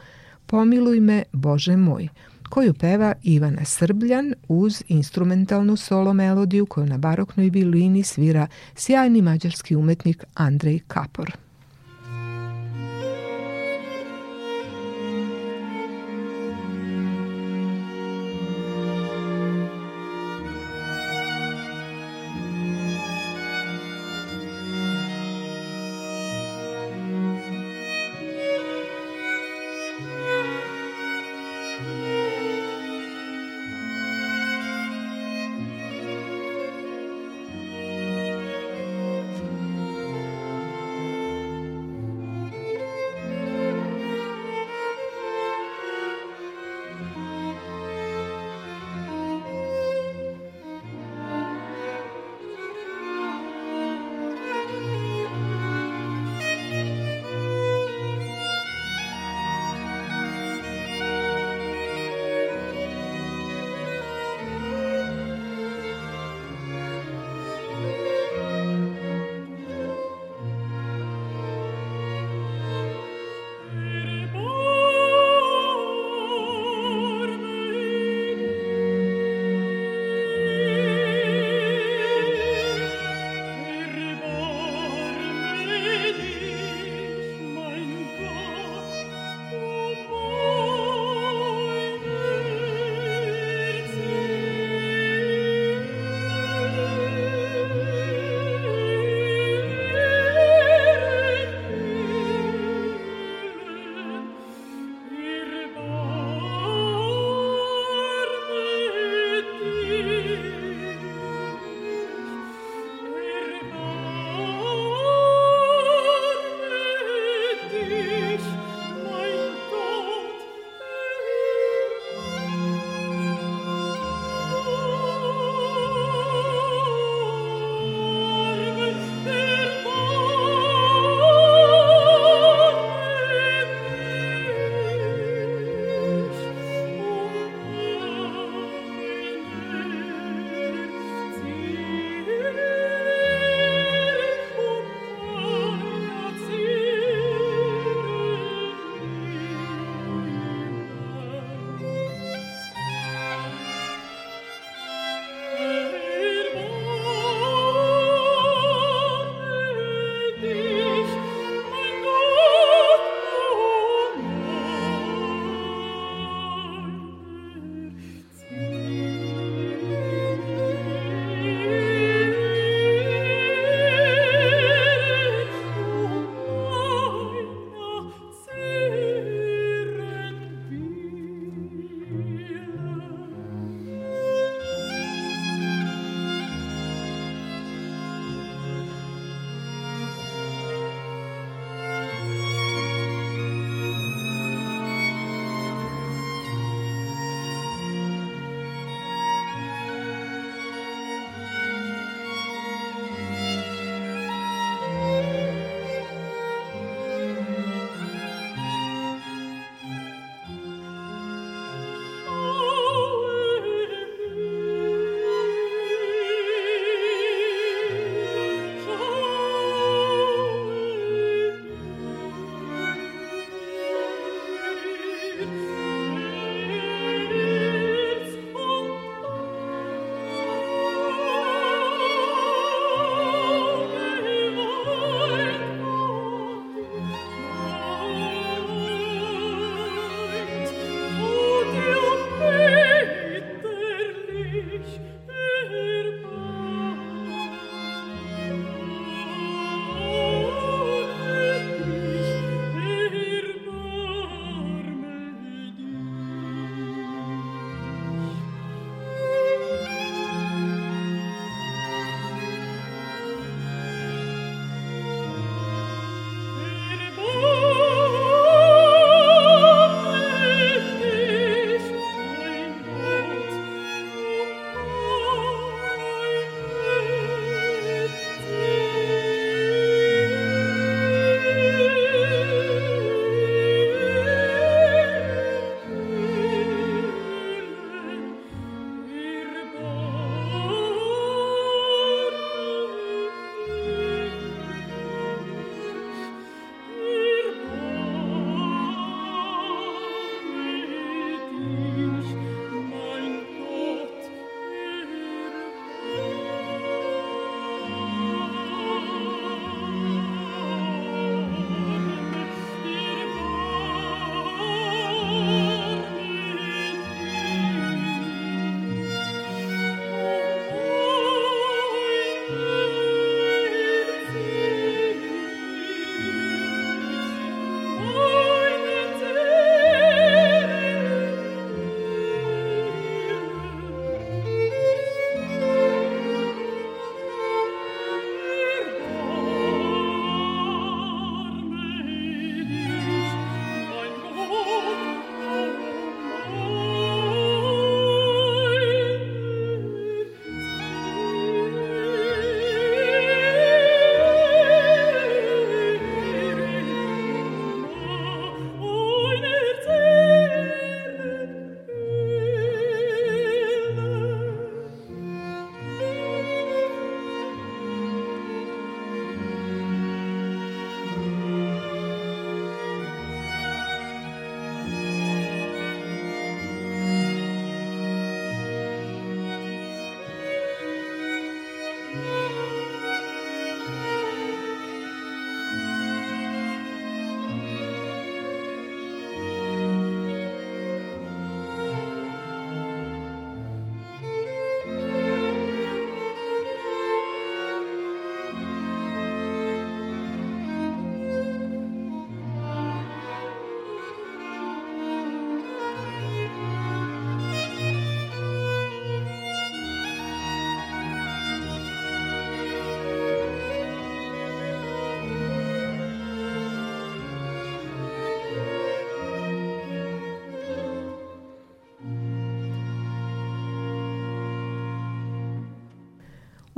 [0.45, 2.07] Pomiluj me, Bože moj,
[2.49, 9.75] koju peva Ivana Srbljan uz instrumentalnu solo melodiju koju na baroknoj violini svira sjajni mađarski
[9.75, 11.31] umetnik Andrej Kapor.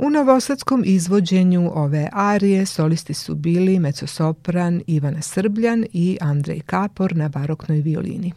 [0.04, 7.28] U novosadskom izvođenju ove arije solisti su bili mecosopran Ivana Srbljan i Andrej Kapor na
[7.28, 8.32] baroknoj violini.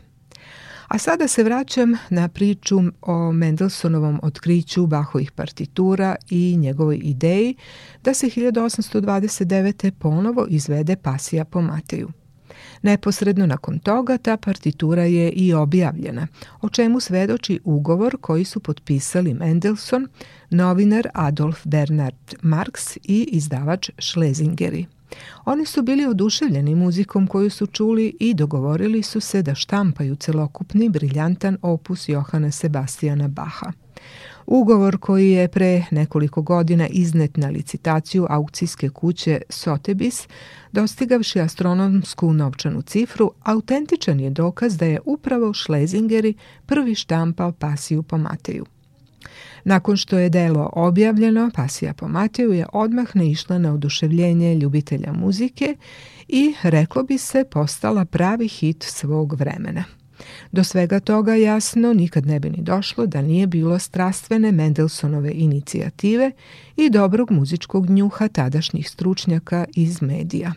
[0.88, 7.55] A sada se vraćam na priču o Mendelsonovom otkriću Bahovih partitura i njegovoj ideji
[8.03, 9.91] da se 1829.
[9.91, 12.09] ponovo izvede pasija po Mateju.
[12.82, 16.28] Neposredno nakon toga ta partitura je i objavljena,
[16.61, 20.07] o čemu svedoči ugovor koji su potpisali Mendelssohn,
[20.49, 24.86] novinar Adolf Bernard Marx i izdavač Schlesingeri.
[25.45, 30.89] Oni su bili oduševljeni muzikom koju su čuli i dogovorili su se da štampaju celokupni
[30.89, 33.71] briljantan opus Johana Sebastijana Baha.
[34.47, 40.27] Ugovor koji je pre nekoliko godina iznet na licitaciju aukcijske kuće Sotheby's,
[40.71, 46.33] dostigavši astronomsku novčanu cifru, autentičan je dokaz da je upravo Schlesingeri
[46.65, 48.65] prvi štampao pasiju po Mateju.
[49.63, 55.75] Nakon što je delo objavljeno, Pasija po Mateju je odmah naišla na oduševljenje ljubitelja muzike
[56.27, 59.96] i, reklo bi se, postala pravi hit svog vremena.
[60.51, 66.32] Do svega toga jasno nikad ne bi ni došlo da nije bilo strastvene Mendelsonove inicijative
[66.76, 70.53] i dobrog muzičkog njuha tadašnjih stručnjaka iz medija.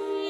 [0.00, 0.29] you.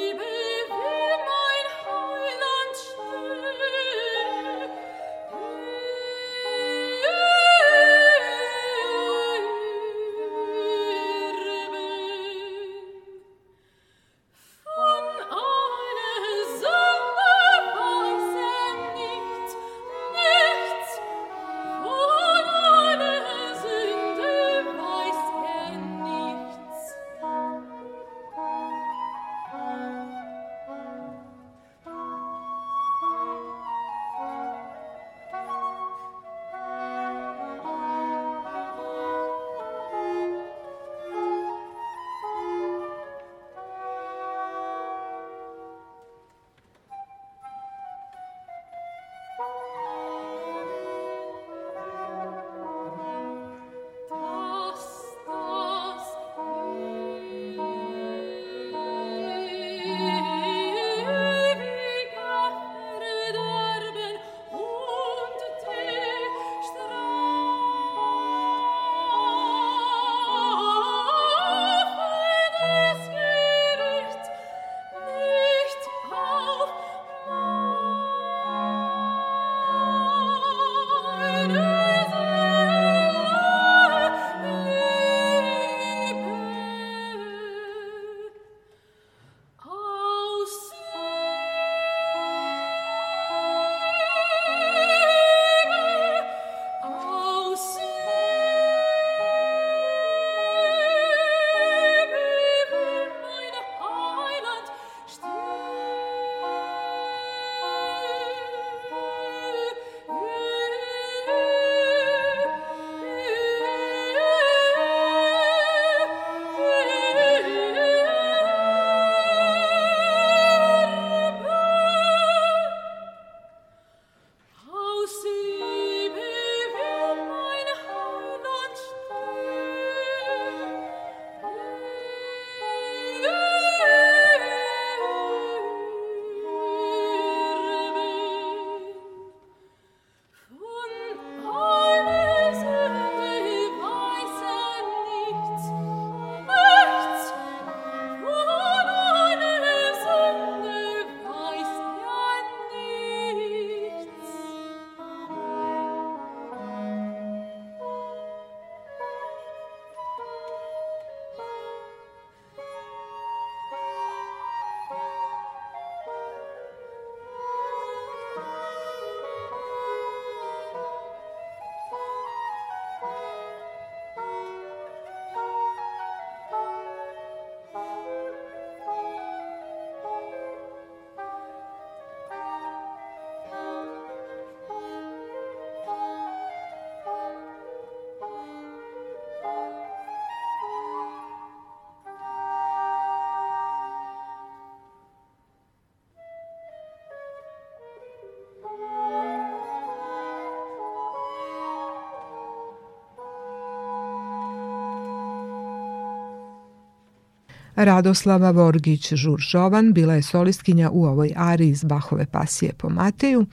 [207.85, 213.47] Radoslava Vorgić-Žuržovan bila je solistkinja u ovoj ari iz Bahove pasije po Mateju,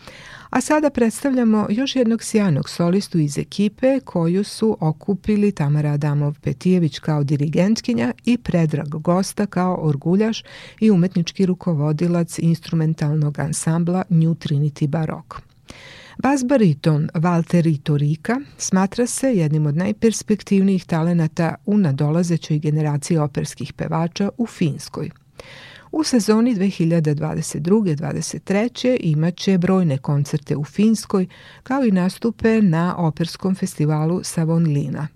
[0.49, 7.23] a sada predstavljamo još jednog sjajnog solistu iz ekipe koju su okupili Tamara Adamov-Petijević kao
[7.23, 10.43] dirigentkinja i Predrag Gosta kao orguljaš
[10.79, 15.46] i umetnički rukovodilac instrumentalnog ansambla New Trinity Barok.
[16.23, 24.29] Bas bariton Valtteri Torika smatra se jednim od najperspektivnijih talenata u nadolazećoj generaciji operskih pevača
[24.37, 25.09] u Finskoj.
[25.91, 31.27] U sezoni 2022-2023 imaće brojne koncerte u Finskoj,
[31.63, 35.07] kao i nastupe na operskom festivalu Savonlina.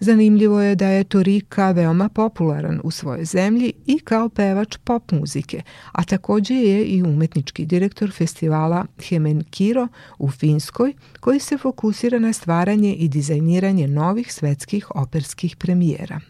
[0.00, 5.62] Zanimljivo je da je Torika veoma popularan u svojoj zemlji i kao pevač pop muzike,
[5.92, 12.94] a takođe je i umetnički direktor festivala Hemenkiro u Finskoj, koji se fokusira na stvaranje
[12.94, 16.20] i dizajniranje novih svetskih operskih premijera.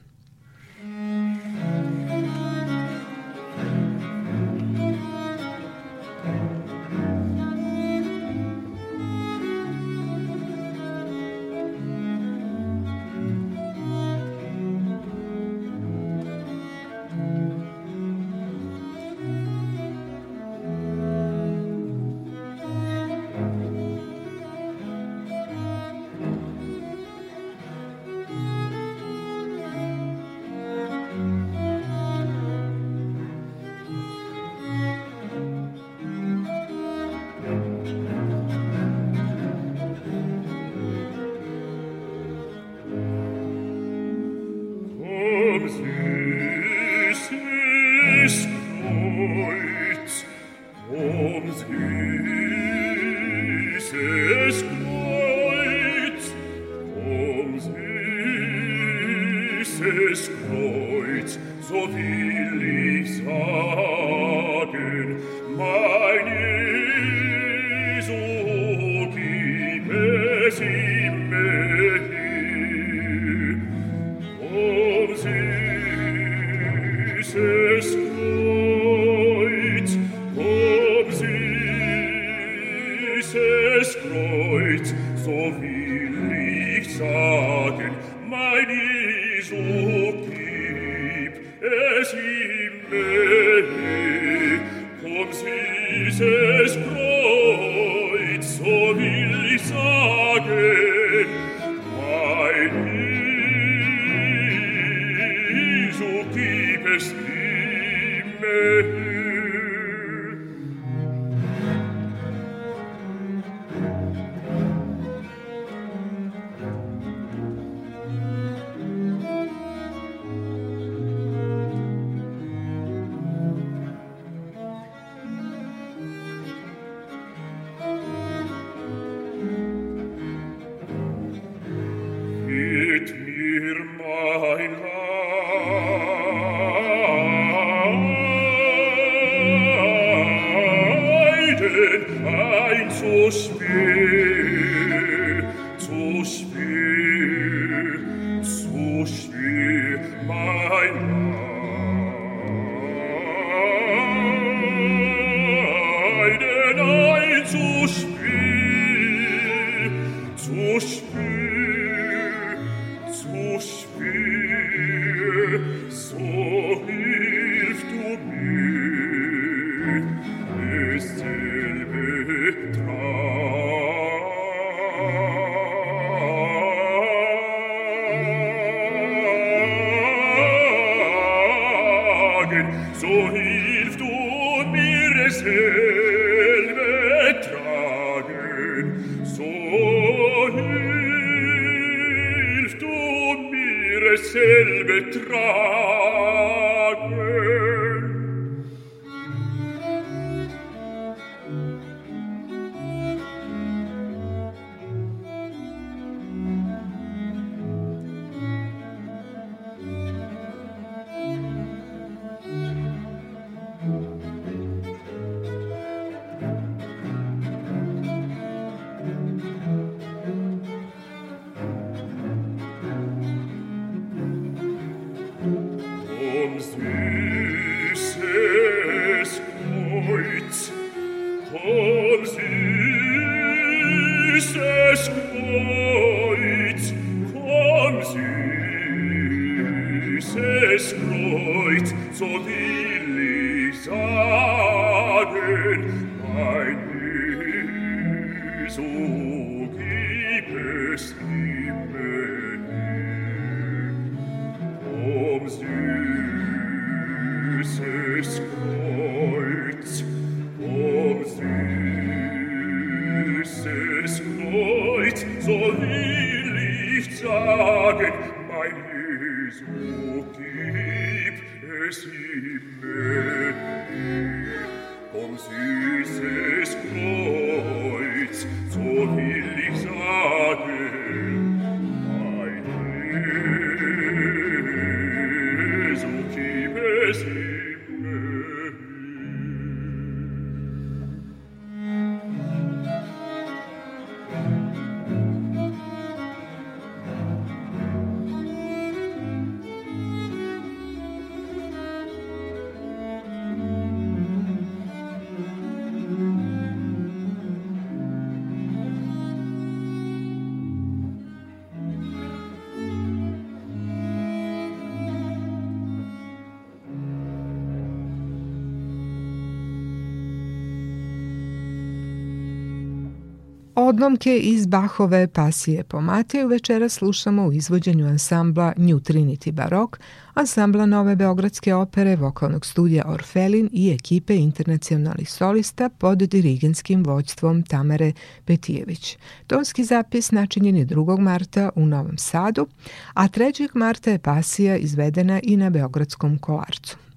[323.91, 330.01] Odlomke iz Bahove pasije po Mateju večera slušamo u izvođenju ansambla New Trinity Barok,
[330.35, 338.13] ansambla Nove Beogradske opere, vokalnog studija Orfelin i ekipe internacionalnih solista pod dirigenskim vođstvom Tamare
[338.45, 339.19] Petijević.
[339.47, 341.19] Tonski zapis načinjen je 2.
[341.21, 342.67] marta u Novom Sadu,
[343.15, 343.69] a 3.
[343.75, 347.10] marta je pasija izvedena i na Beogradskom kolarcu.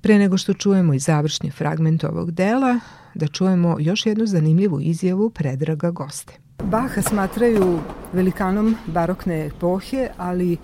[0.00, 2.80] Pre nego što čujemo i završni fragment ovog dela,
[3.14, 6.32] da čujemo još jednu zanimljivu izjavu predraga goste.
[6.64, 7.78] Baha smatraju
[8.12, 10.58] velikanom barokne epohe, ali e,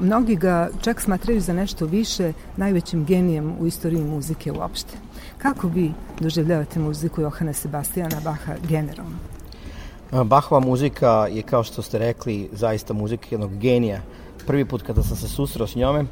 [0.00, 4.94] mnogi ga čak smatraju za nešto više najvećim genijem u istoriji muzike uopšte.
[5.38, 9.16] Kako vi doživljavate muziku Johana Sebastijana Baha generalno?
[10.24, 14.00] Bahova muzika je, kao što ste rekli, zaista muzika jednog genija.
[14.46, 16.04] Prvi put kada sam se susreo s njome,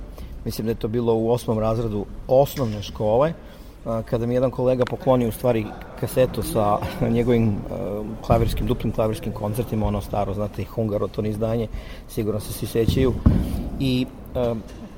[0.44, 3.32] mislim da je to bilo u osmom razredu osnovne škole,
[3.84, 5.66] kada mi jedan kolega poklonio u stvari
[6.00, 6.78] kasetu sa
[7.16, 7.56] njegovim
[8.26, 11.68] klavirskim, duplim klavirskim koncertima, ono staro, znate, Hungaroton izdanje,
[12.08, 13.12] sigurno se svi sećaju.
[13.80, 14.06] I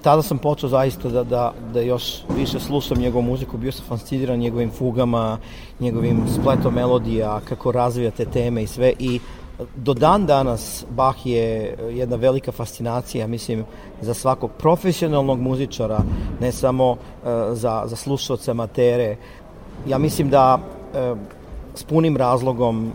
[0.02, 4.38] tada sam počeo zaista da, da, da još više slušam njegovu muziku, bio sam fasciniran
[4.38, 5.38] njegovim fugama,
[5.80, 9.20] njegovim spletom melodija, kako razvija te teme i sve i
[9.76, 13.64] do dan danas Bach je jedna velika fascinacija, mislim,
[14.00, 16.00] za svakog profesionalnog muzičara,
[16.40, 16.96] ne samo uh,
[17.52, 19.16] za, za slušalce amatere.
[19.86, 21.18] Ja mislim da uh,
[21.74, 22.92] s punim razlogom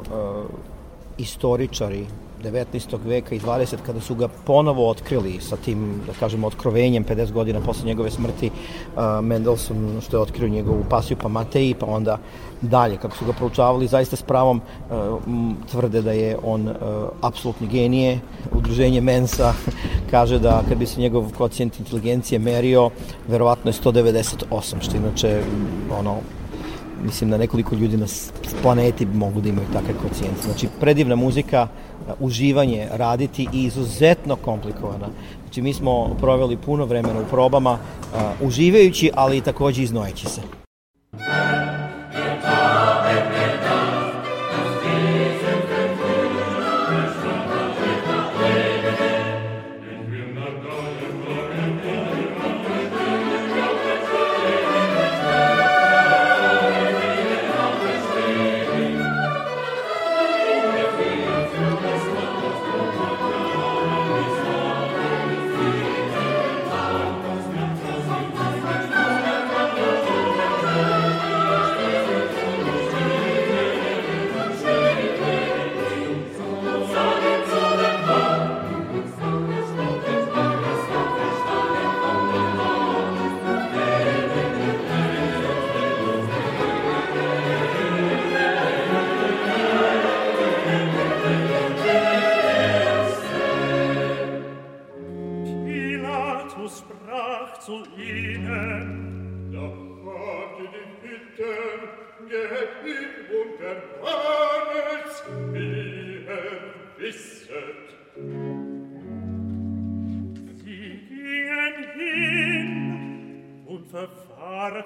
[1.17, 2.05] istoričari
[2.43, 2.97] 19.
[3.05, 3.75] veka i 20.
[3.85, 8.49] kada su ga ponovo otkrili sa tim, da kažemo, otkrovenjem 50 godina posle njegove smrti
[8.49, 12.17] uh, Mendelssohn što je otkrio njegovu pasiju pa Mateji, pa onda
[12.61, 15.21] dalje, kako su ga proučavali, zaista s pravom uh,
[15.71, 16.75] tvrde da je on uh,
[17.21, 18.19] apsolutni genije.
[18.51, 19.53] Udruženje Mensa
[20.11, 22.89] kaže da kad bi se njegov kocijent inteligencije merio,
[23.27, 25.41] verovatno je 198, što inače
[25.99, 26.15] ono,
[27.03, 28.05] mislim da nekoliko ljudi na
[28.61, 30.43] planeti mogu da imaju takav kocijent.
[30.43, 31.67] Znači, predivna muzika,
[32.19, 35.07] uživanje raditi i izuzetno komplikovana.
[35.43, 37.77] Znači, mi smo proveli puno vremena u probama,
[38.41, 40.66] uživajući, ali i takođe iznojeći se.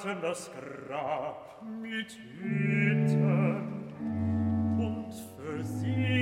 [0.04, 0.50] Garten das
[0.88, 3.94] Grab mit Hüten
[4.80, 6.21] und für sie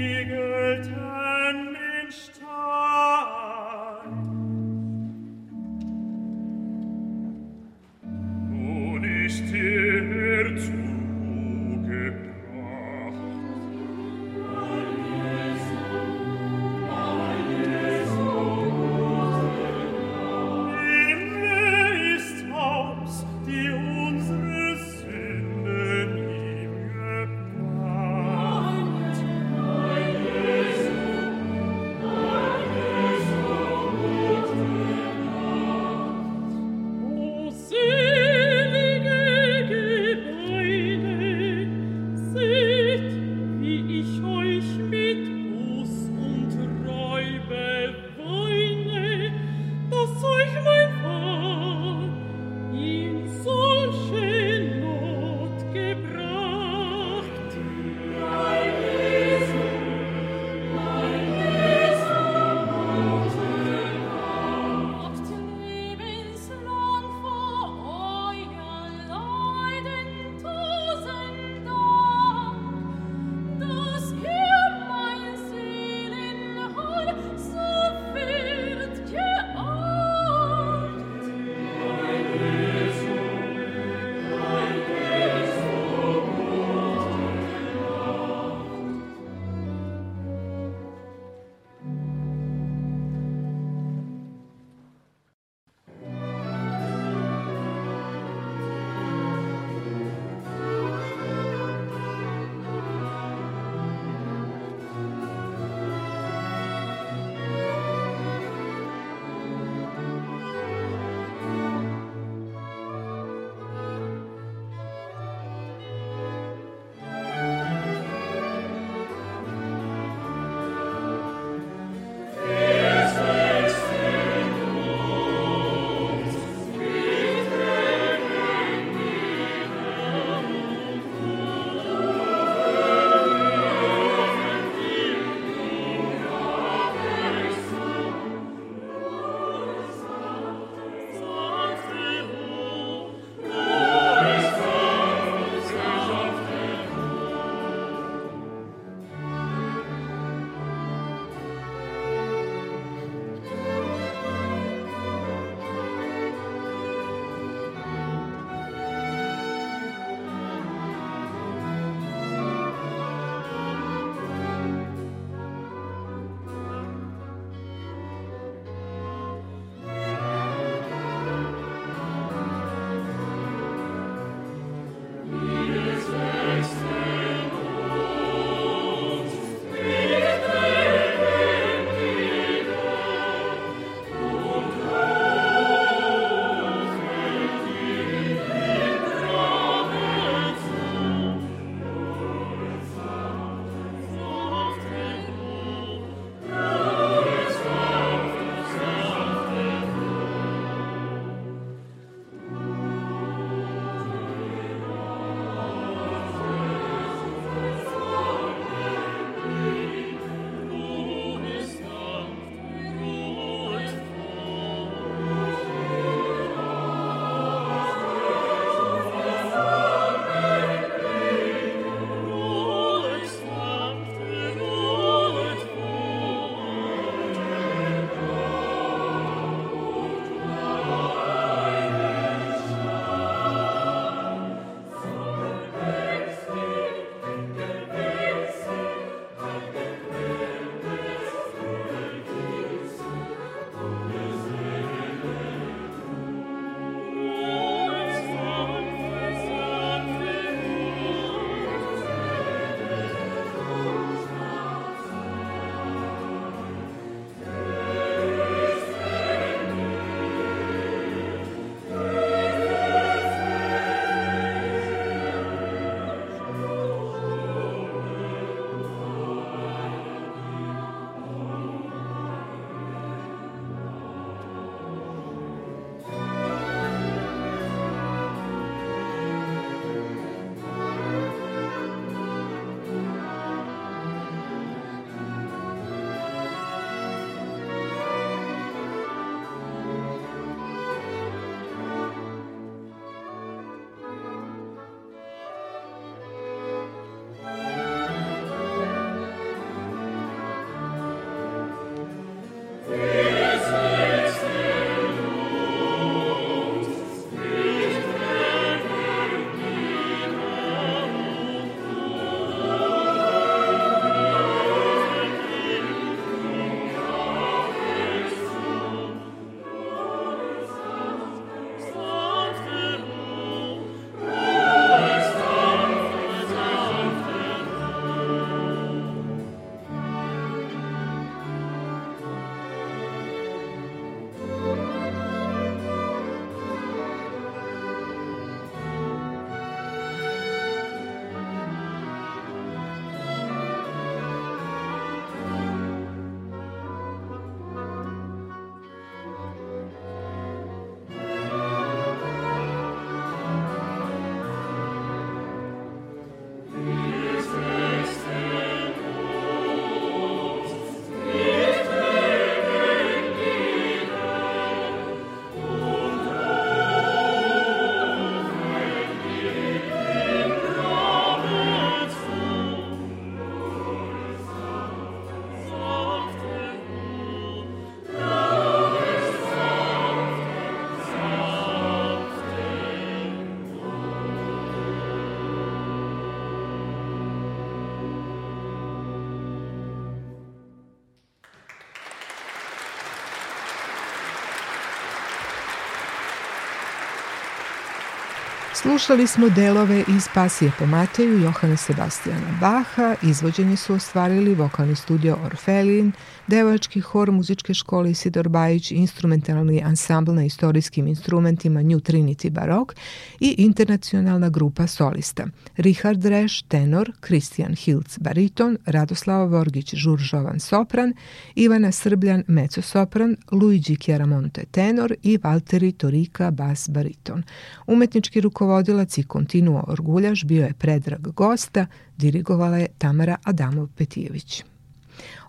[398.81, 405.37] Slušali smo delove iz Pasije po Mateju Johana Sebastijana Baha, izvođenje su ostvarili vokalni studio
[405.45, 406.11] Orfelin,
[406.47, 412.95] devojački hor muzičke škole Isidor Bajić, instrumentalni ansambl na istorijskim instrumentima New Trinity Barok
[413.39, 415.47] i internacionalna grupa solista
[415.77, 421.13] Richard Reš, tenor, Christian Hilc, bariton, Radoslava Vorgić, žuržovan sopran,
[421.55, 427.43] Ivana Srbljan, mezzo-sopran, Luigi Chiaramonte, tenor i Valteri Torika, bas, bariton.
[427.87, 431.85] Umetnički rukovodilac i kontinuo orguljaš bio je predrag gosta,
[432.17, 434.63] dirigovala je Tamara Adamov-Petijević.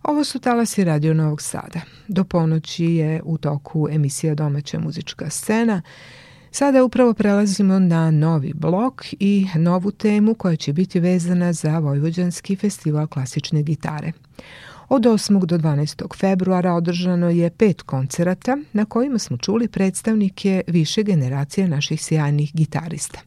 [0.03, 1.81] Ovo su talasi Radio Novog Sada.
[2.09, 5.83] Do ponoći je u toku emisija Domaća muzička scena.
[6.53, 12.57] Sada upravo prelazimo na novi blok i novu temu koja će biti vezana za Vojvođanski
[12.57, 14.13] festival klasične gitare.
[14.93, 15.47] Od 8.
[15.47, 16.17] do 12.
[16.17, 23.21] februara održano je pet koncerata na kojima smo čuli predstavnike više generacije naših sjajnih gitarista.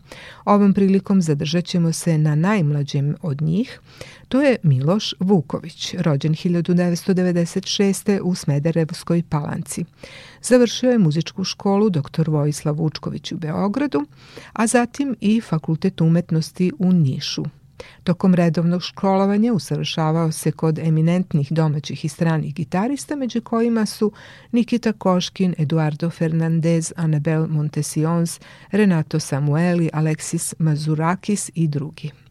[0.46, 3.80] Ovom prilikom zadržat ćemo se na najmlađem od njih,
[4.28, 8.20] to je Miloš Vuković, rođen 1996.
[8.24, 9.86] u Smederevskoj palanci.
[10.42, 12.30] Završio je muzičku školu dr.
[12.30, 14.06] Vojislav Vučković u Beogradu,
[14.54, 17.44] a zatim i Fakultet umetnosti u Nišu.
[18.04, 24.12] Tokom redovnog školovanja usavršavao se kod eminentnih domaćih i stranih gitarista, među kojima su
[24.52, 28.40] Nikita Koškin, Eduardo Fernandez, Anabel Montesions,
[28.72, 32.23] Renato Samueli, Alexis Mazurakis i drugi.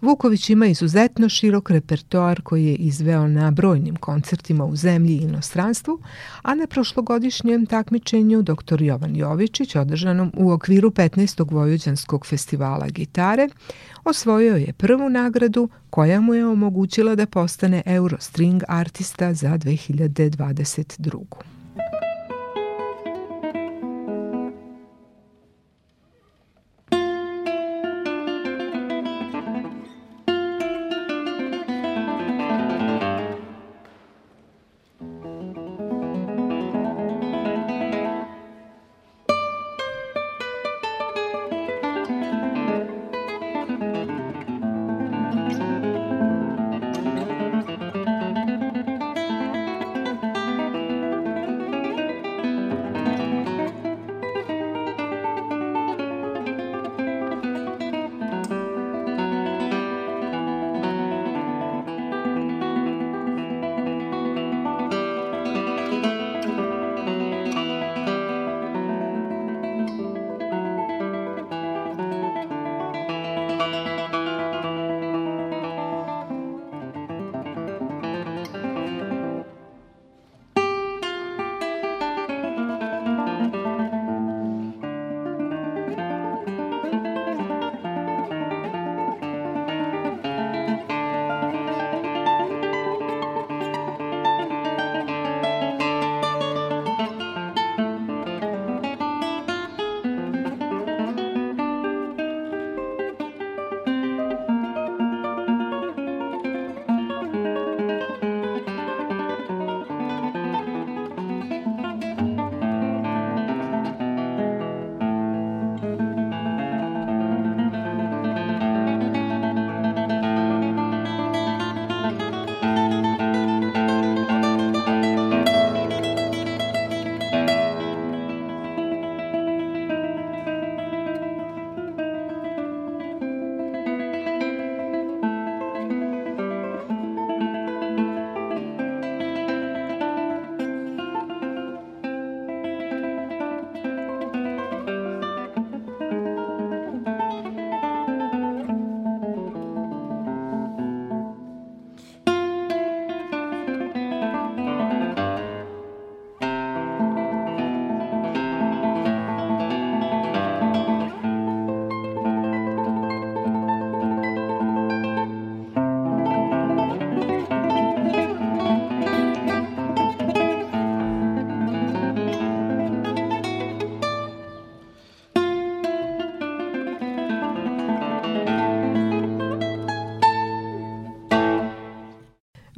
[0.00, 6.00] Vuković ima izuzetno širok repertoar koji je izveo na brojnim koncertima u zemlji i inostranstvu,
[6.42, 8.82] a na prošlogodišnjem takmičenju dr.
[8.82, 11.52] Jovan Jovičić, održanom u okviru 15.
[11.52, 13.48] Vojuđanskog festivala gitare,
[14.04, 21.59] osvojio je prvu nagradu koja mu je omogućila da postane Eurostring artista za 2022.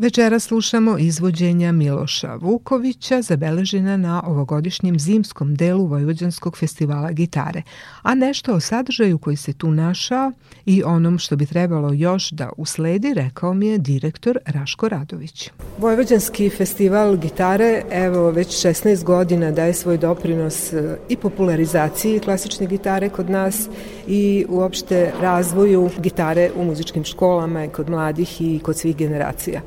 [0.03, 7.63] Večera slušamo izvođenja Miloša Vukovića, zabeležena na ovogodišnjem zimskom delu Vojvođanskog festivala gitare,
[8.03, 10.33] a nešto o sadržaju koji se tu našao
[10.67, 15.51] i onom što bi trebalo još da usledi, rekao mi je direktor Raško Radović.
[15.79, 23.09] Vojvođanski festival gitare, evo već 16 godina daje svoj doprinos e, i popularizaciji klasične gitare
[23.09, 23.69] kod nas
[24.07, 29.61] i uopšte razvoju gitare u muzičkim školama i kod mladih i kod svih generacija.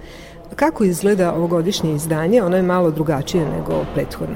[0.55, 2.43] Kako izgleda ovogodišnje izdanje?
[2.43, 4.35] Ono je malo drugačije nego prethodno.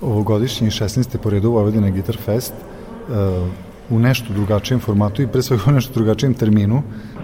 [0.00, 1.18] Ovogodišnji 16.
[1.18, 3.48] po redu Vojvodina Guitar Fest uh,
[3.90, 6.82] u nešto drugačijem formatu i pre svega u nešto drugačijem terminu,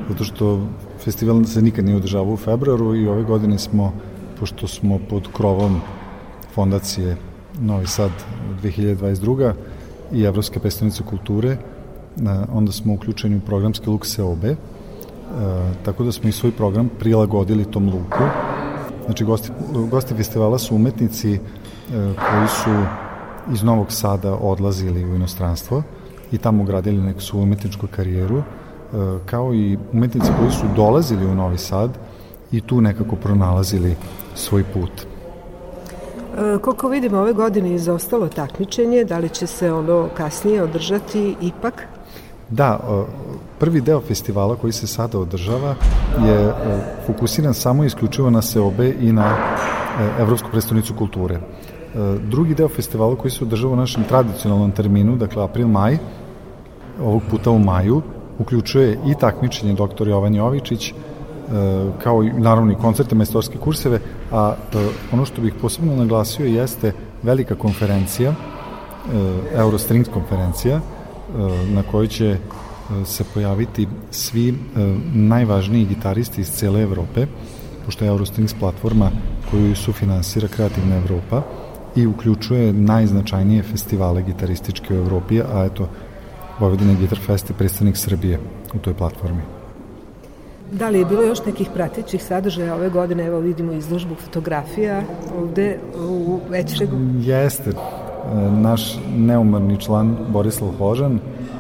[0.09, 0.67] zato što
[1.05, 3.93] festival se nikad nije održavao u februaru i ove godine smo,
[4.41, 5.81] pošto smo pod krovom
[6.55, 7.17] fondacije
[7.61, 8.11] Novi Sad
[8.63, 9.53] 2022.
[10.13, 11.57] i Evropske predstavnice kulture,
[12.17, 14.78] uh, onda smo uključeni u programski luk Seobe, E,
[15.85, 18.25] tako da smo i svoj program prilagodili tom luku.
[19.09, 19.51] Znači, gosti,
[19.91, 21.39] gosti festivala su umetnici e,
[21.91, 22.71] koji su
[23.53, 25.83] iz Novog Sada odlazili u inostranstvo
[26.33, 28.43] i tamo gradili neku svoju umetničku karijeru, e,
[29.27, 31.99] kao i umetnici koji su dolazili u Novi Sad
[32.53, 33.97] i tu nekako pronalazili
[34.35, 34.93] svoj put.
[35.01, 41.83] E, koliko vidimo ove godine izostalo takmičenje, da li će se ono kasnije održati ipak?
[42.51, 42.81] Da,
[43.59, 45.75] prvi deo festivala koji se sada održava
[46.27, 46.53] je
[47.07, 51.35] fokusiran samo isključivo na seobe i na e, Evropsku predstavnicu kulture.
[51.35, 51.41] E,
[52.31, 55.99] drugi deo festivala koji se održava u našem tradicionalnom terminu, dakle april-maj,
[57.03, 58.03] ovog puta u maju,
[58.39, 60.09] uključuje i takmičenje dr.
[60.09, 60.95] Jovan Jovičić, e,
[62.03, 64.01] kao i naravno i koncerte, majstorske kurseve,
[64.33, 64.55] a
[65.13, 68.35] ono što bih posebno naglasio jeste velika konferencija,
[69.55, 70.81] Eurostrings konferencija,
[71.29, 72.39] E, na kojoj će e,
[73.05, 74.55] se pojaviti svi e,
[75.15, 77.27] najvažniji gitaristi iz cele Evrope,
[77.87, 79.11] pošto je Eurostrings platforma
[79.51, 81.43] koju sufinansira Kreativna Evropa
[81.97, 85.89] i uključuje najznačajnije festivale gitarističke u Evropi, a eto,
[86.59, 88.39] Vojvodina Guitar Fest je predstavnik Srbije
[88.75, 89.43] u toj platformi.
[90.73, 93.27] Da li je bilo još nekih pratećih sadržaja ove godine?
[93.27, 95.03] Evo vidimo izložbu fotografija
[95.39, 95.79] ovde
[96.09, 96.97] u Večregu.
[97.21, 97.73] Jeste
[98.51, 101.19] naš neumorni član Borislav Hožan,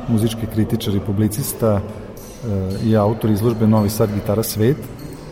[0.09, 1.81] muzički kritičar i publicista e,
[2.85, 4.77] i autor izložbe Novi Sad gitara svet,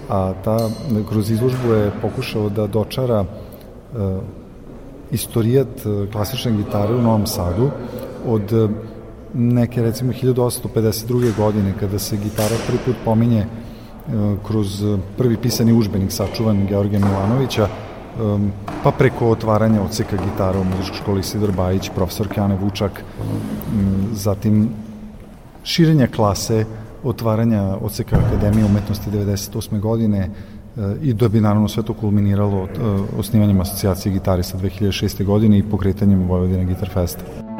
[0.08, 0.70] a ta,
[1.08, 3.26] kroz izložbu je pokušao da dočara e,
[5.10, 7.70] istorijat e, klasične gitare u Novom Sadu
[8.26, 8.70] od
[9.34, 11.36] neke recimo 1852.
[11.36, 13.46] godine kada se gitara prvi put pominje
[14.46, 14.84] kroz
[15.18, 17.68] prvi pisani užbenik sačuvan Georgija Milanovića
[18.84, 23.02] pa preko otvaranja odseka gitara u muzičkoj školi Sidor Bajić, profesor Kjane Vučak,
[24.12, 24.68] zatim
[25.64, 26.64] širenja klase,
[27.04, 29.80] otvaranja odseka Akademije umetnosti 98.
[29.80, 30.30] godine
[30.76, 32.68] uh, i da bi naravno sve to kulminiralo uh,
[33.18, 35.24] osnivanjem asocijacije gitarista 2006.
[35.24, 37.55] godine i pokretanjem Vojvodine Gitar Festa.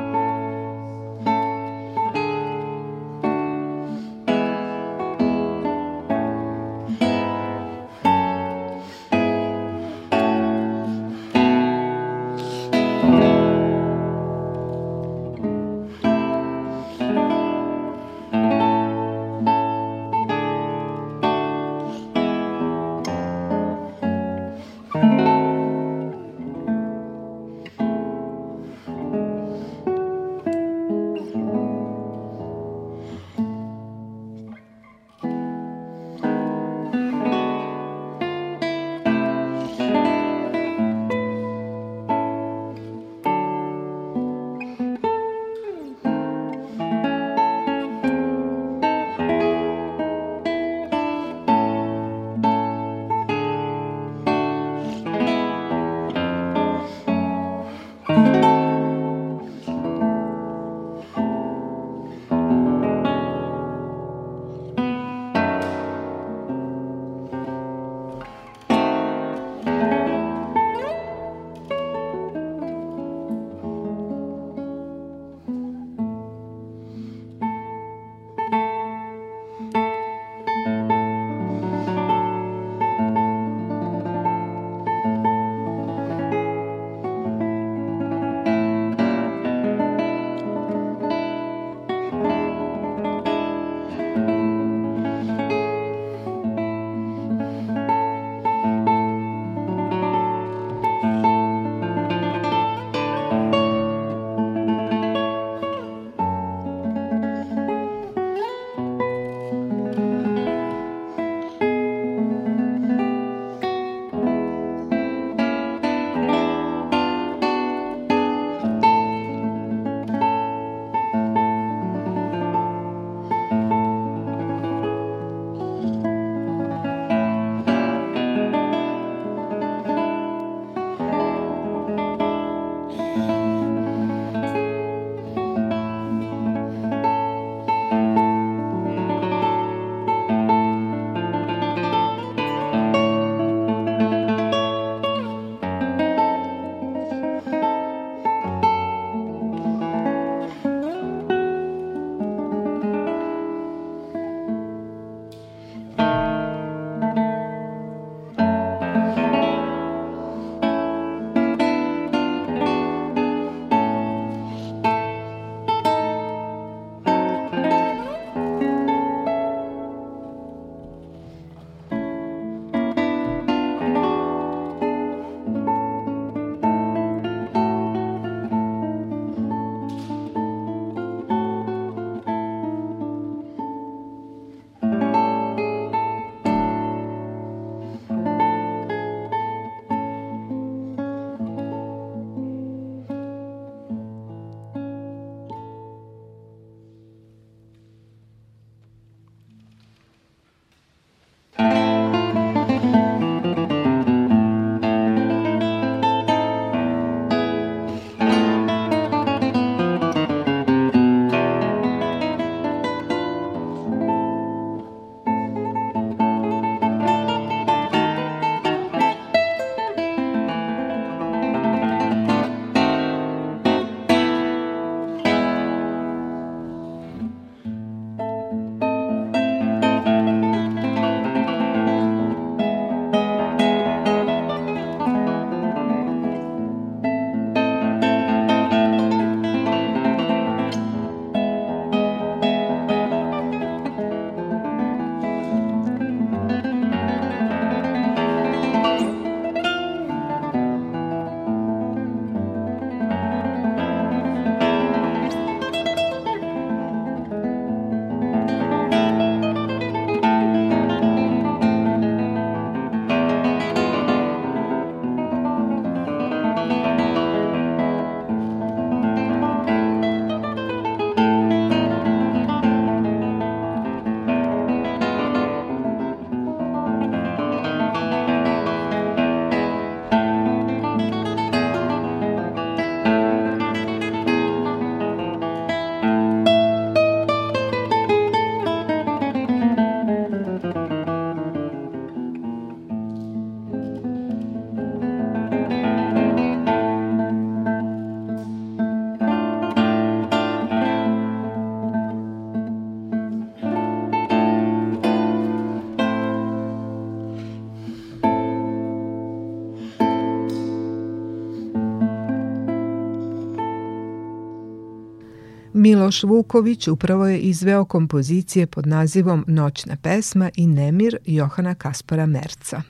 [315.86, 322.82] Miloš Vuković upravo je izveo kompozicije pod nazivom Noćna pesma i Nemir Johana Kaspara Merca.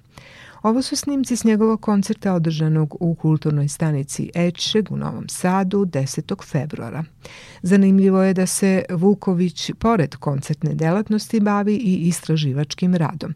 [0.66, 6.44] Ovo su snimci s njegovog koncerta održanog u kulturnoj stanici Ečeg u Novom Sadu 10.
[6.44, 7.04] februara.
[7.62, 13.34] Zanimljivo je da se Vuković, pored koncertne delatnosti, bavi i istraživačkim radom.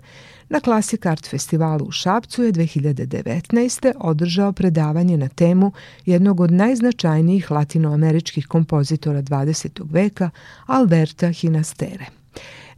[0.48, 3.93] Na Classic Art festivalu u Šapcu je 2019.
[3.97, 5.73] održao predavanje na temu
[6.07, 9.82] jednog od najznačajnijih latinoameričkih kompozitora 20.
[9.90, 10.31] veka,
[10.66, 12.07] Alberta Hinastere.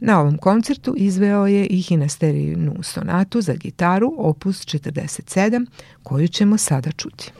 [0.05, 5.65] Na ovom koncertu izveo je i Hinasterijnu sonatu za gitaru opus 47,
[6.03, 7.31] koju ćemo sada čuti.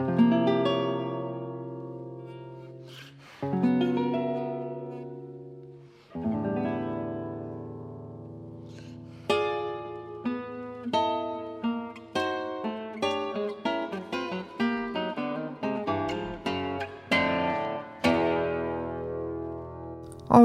[0.00, 0.29] Thank you.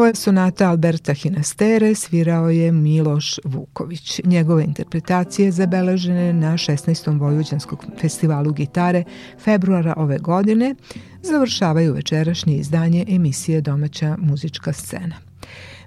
[0.05, 4.21] Je sonata Alberta Hinastere, svirao je Miloš Vuković.
[4.23, 7.19] Njegove interpretacije zabeležene na 16.
[7.19, 9.03] Vojvođanskom festivalu gitare
[9.43, 10.75] februara ove godine
[11.21, 15.24] završavaju večerašnje izdanje emisije Domaća muzička scena.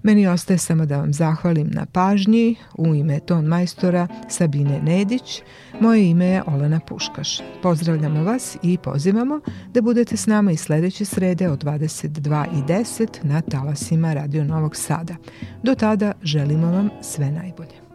[0.03, 5.43] Meni ostaje samo da vam zahvalim na pažnji u ime ton majstora Sabine Nedić.
[5.81, 7.41] Moje ime je Olena Puškaš.
[7.63, 9.41] Pozdravljamo vas i pozivamo
[9.75, 15.15] da budete s nama i sledeće srede od 22.10 na talasima Radio Novog Sada.
[15.63, 17.88] Do tada želimo vam sve najbolje.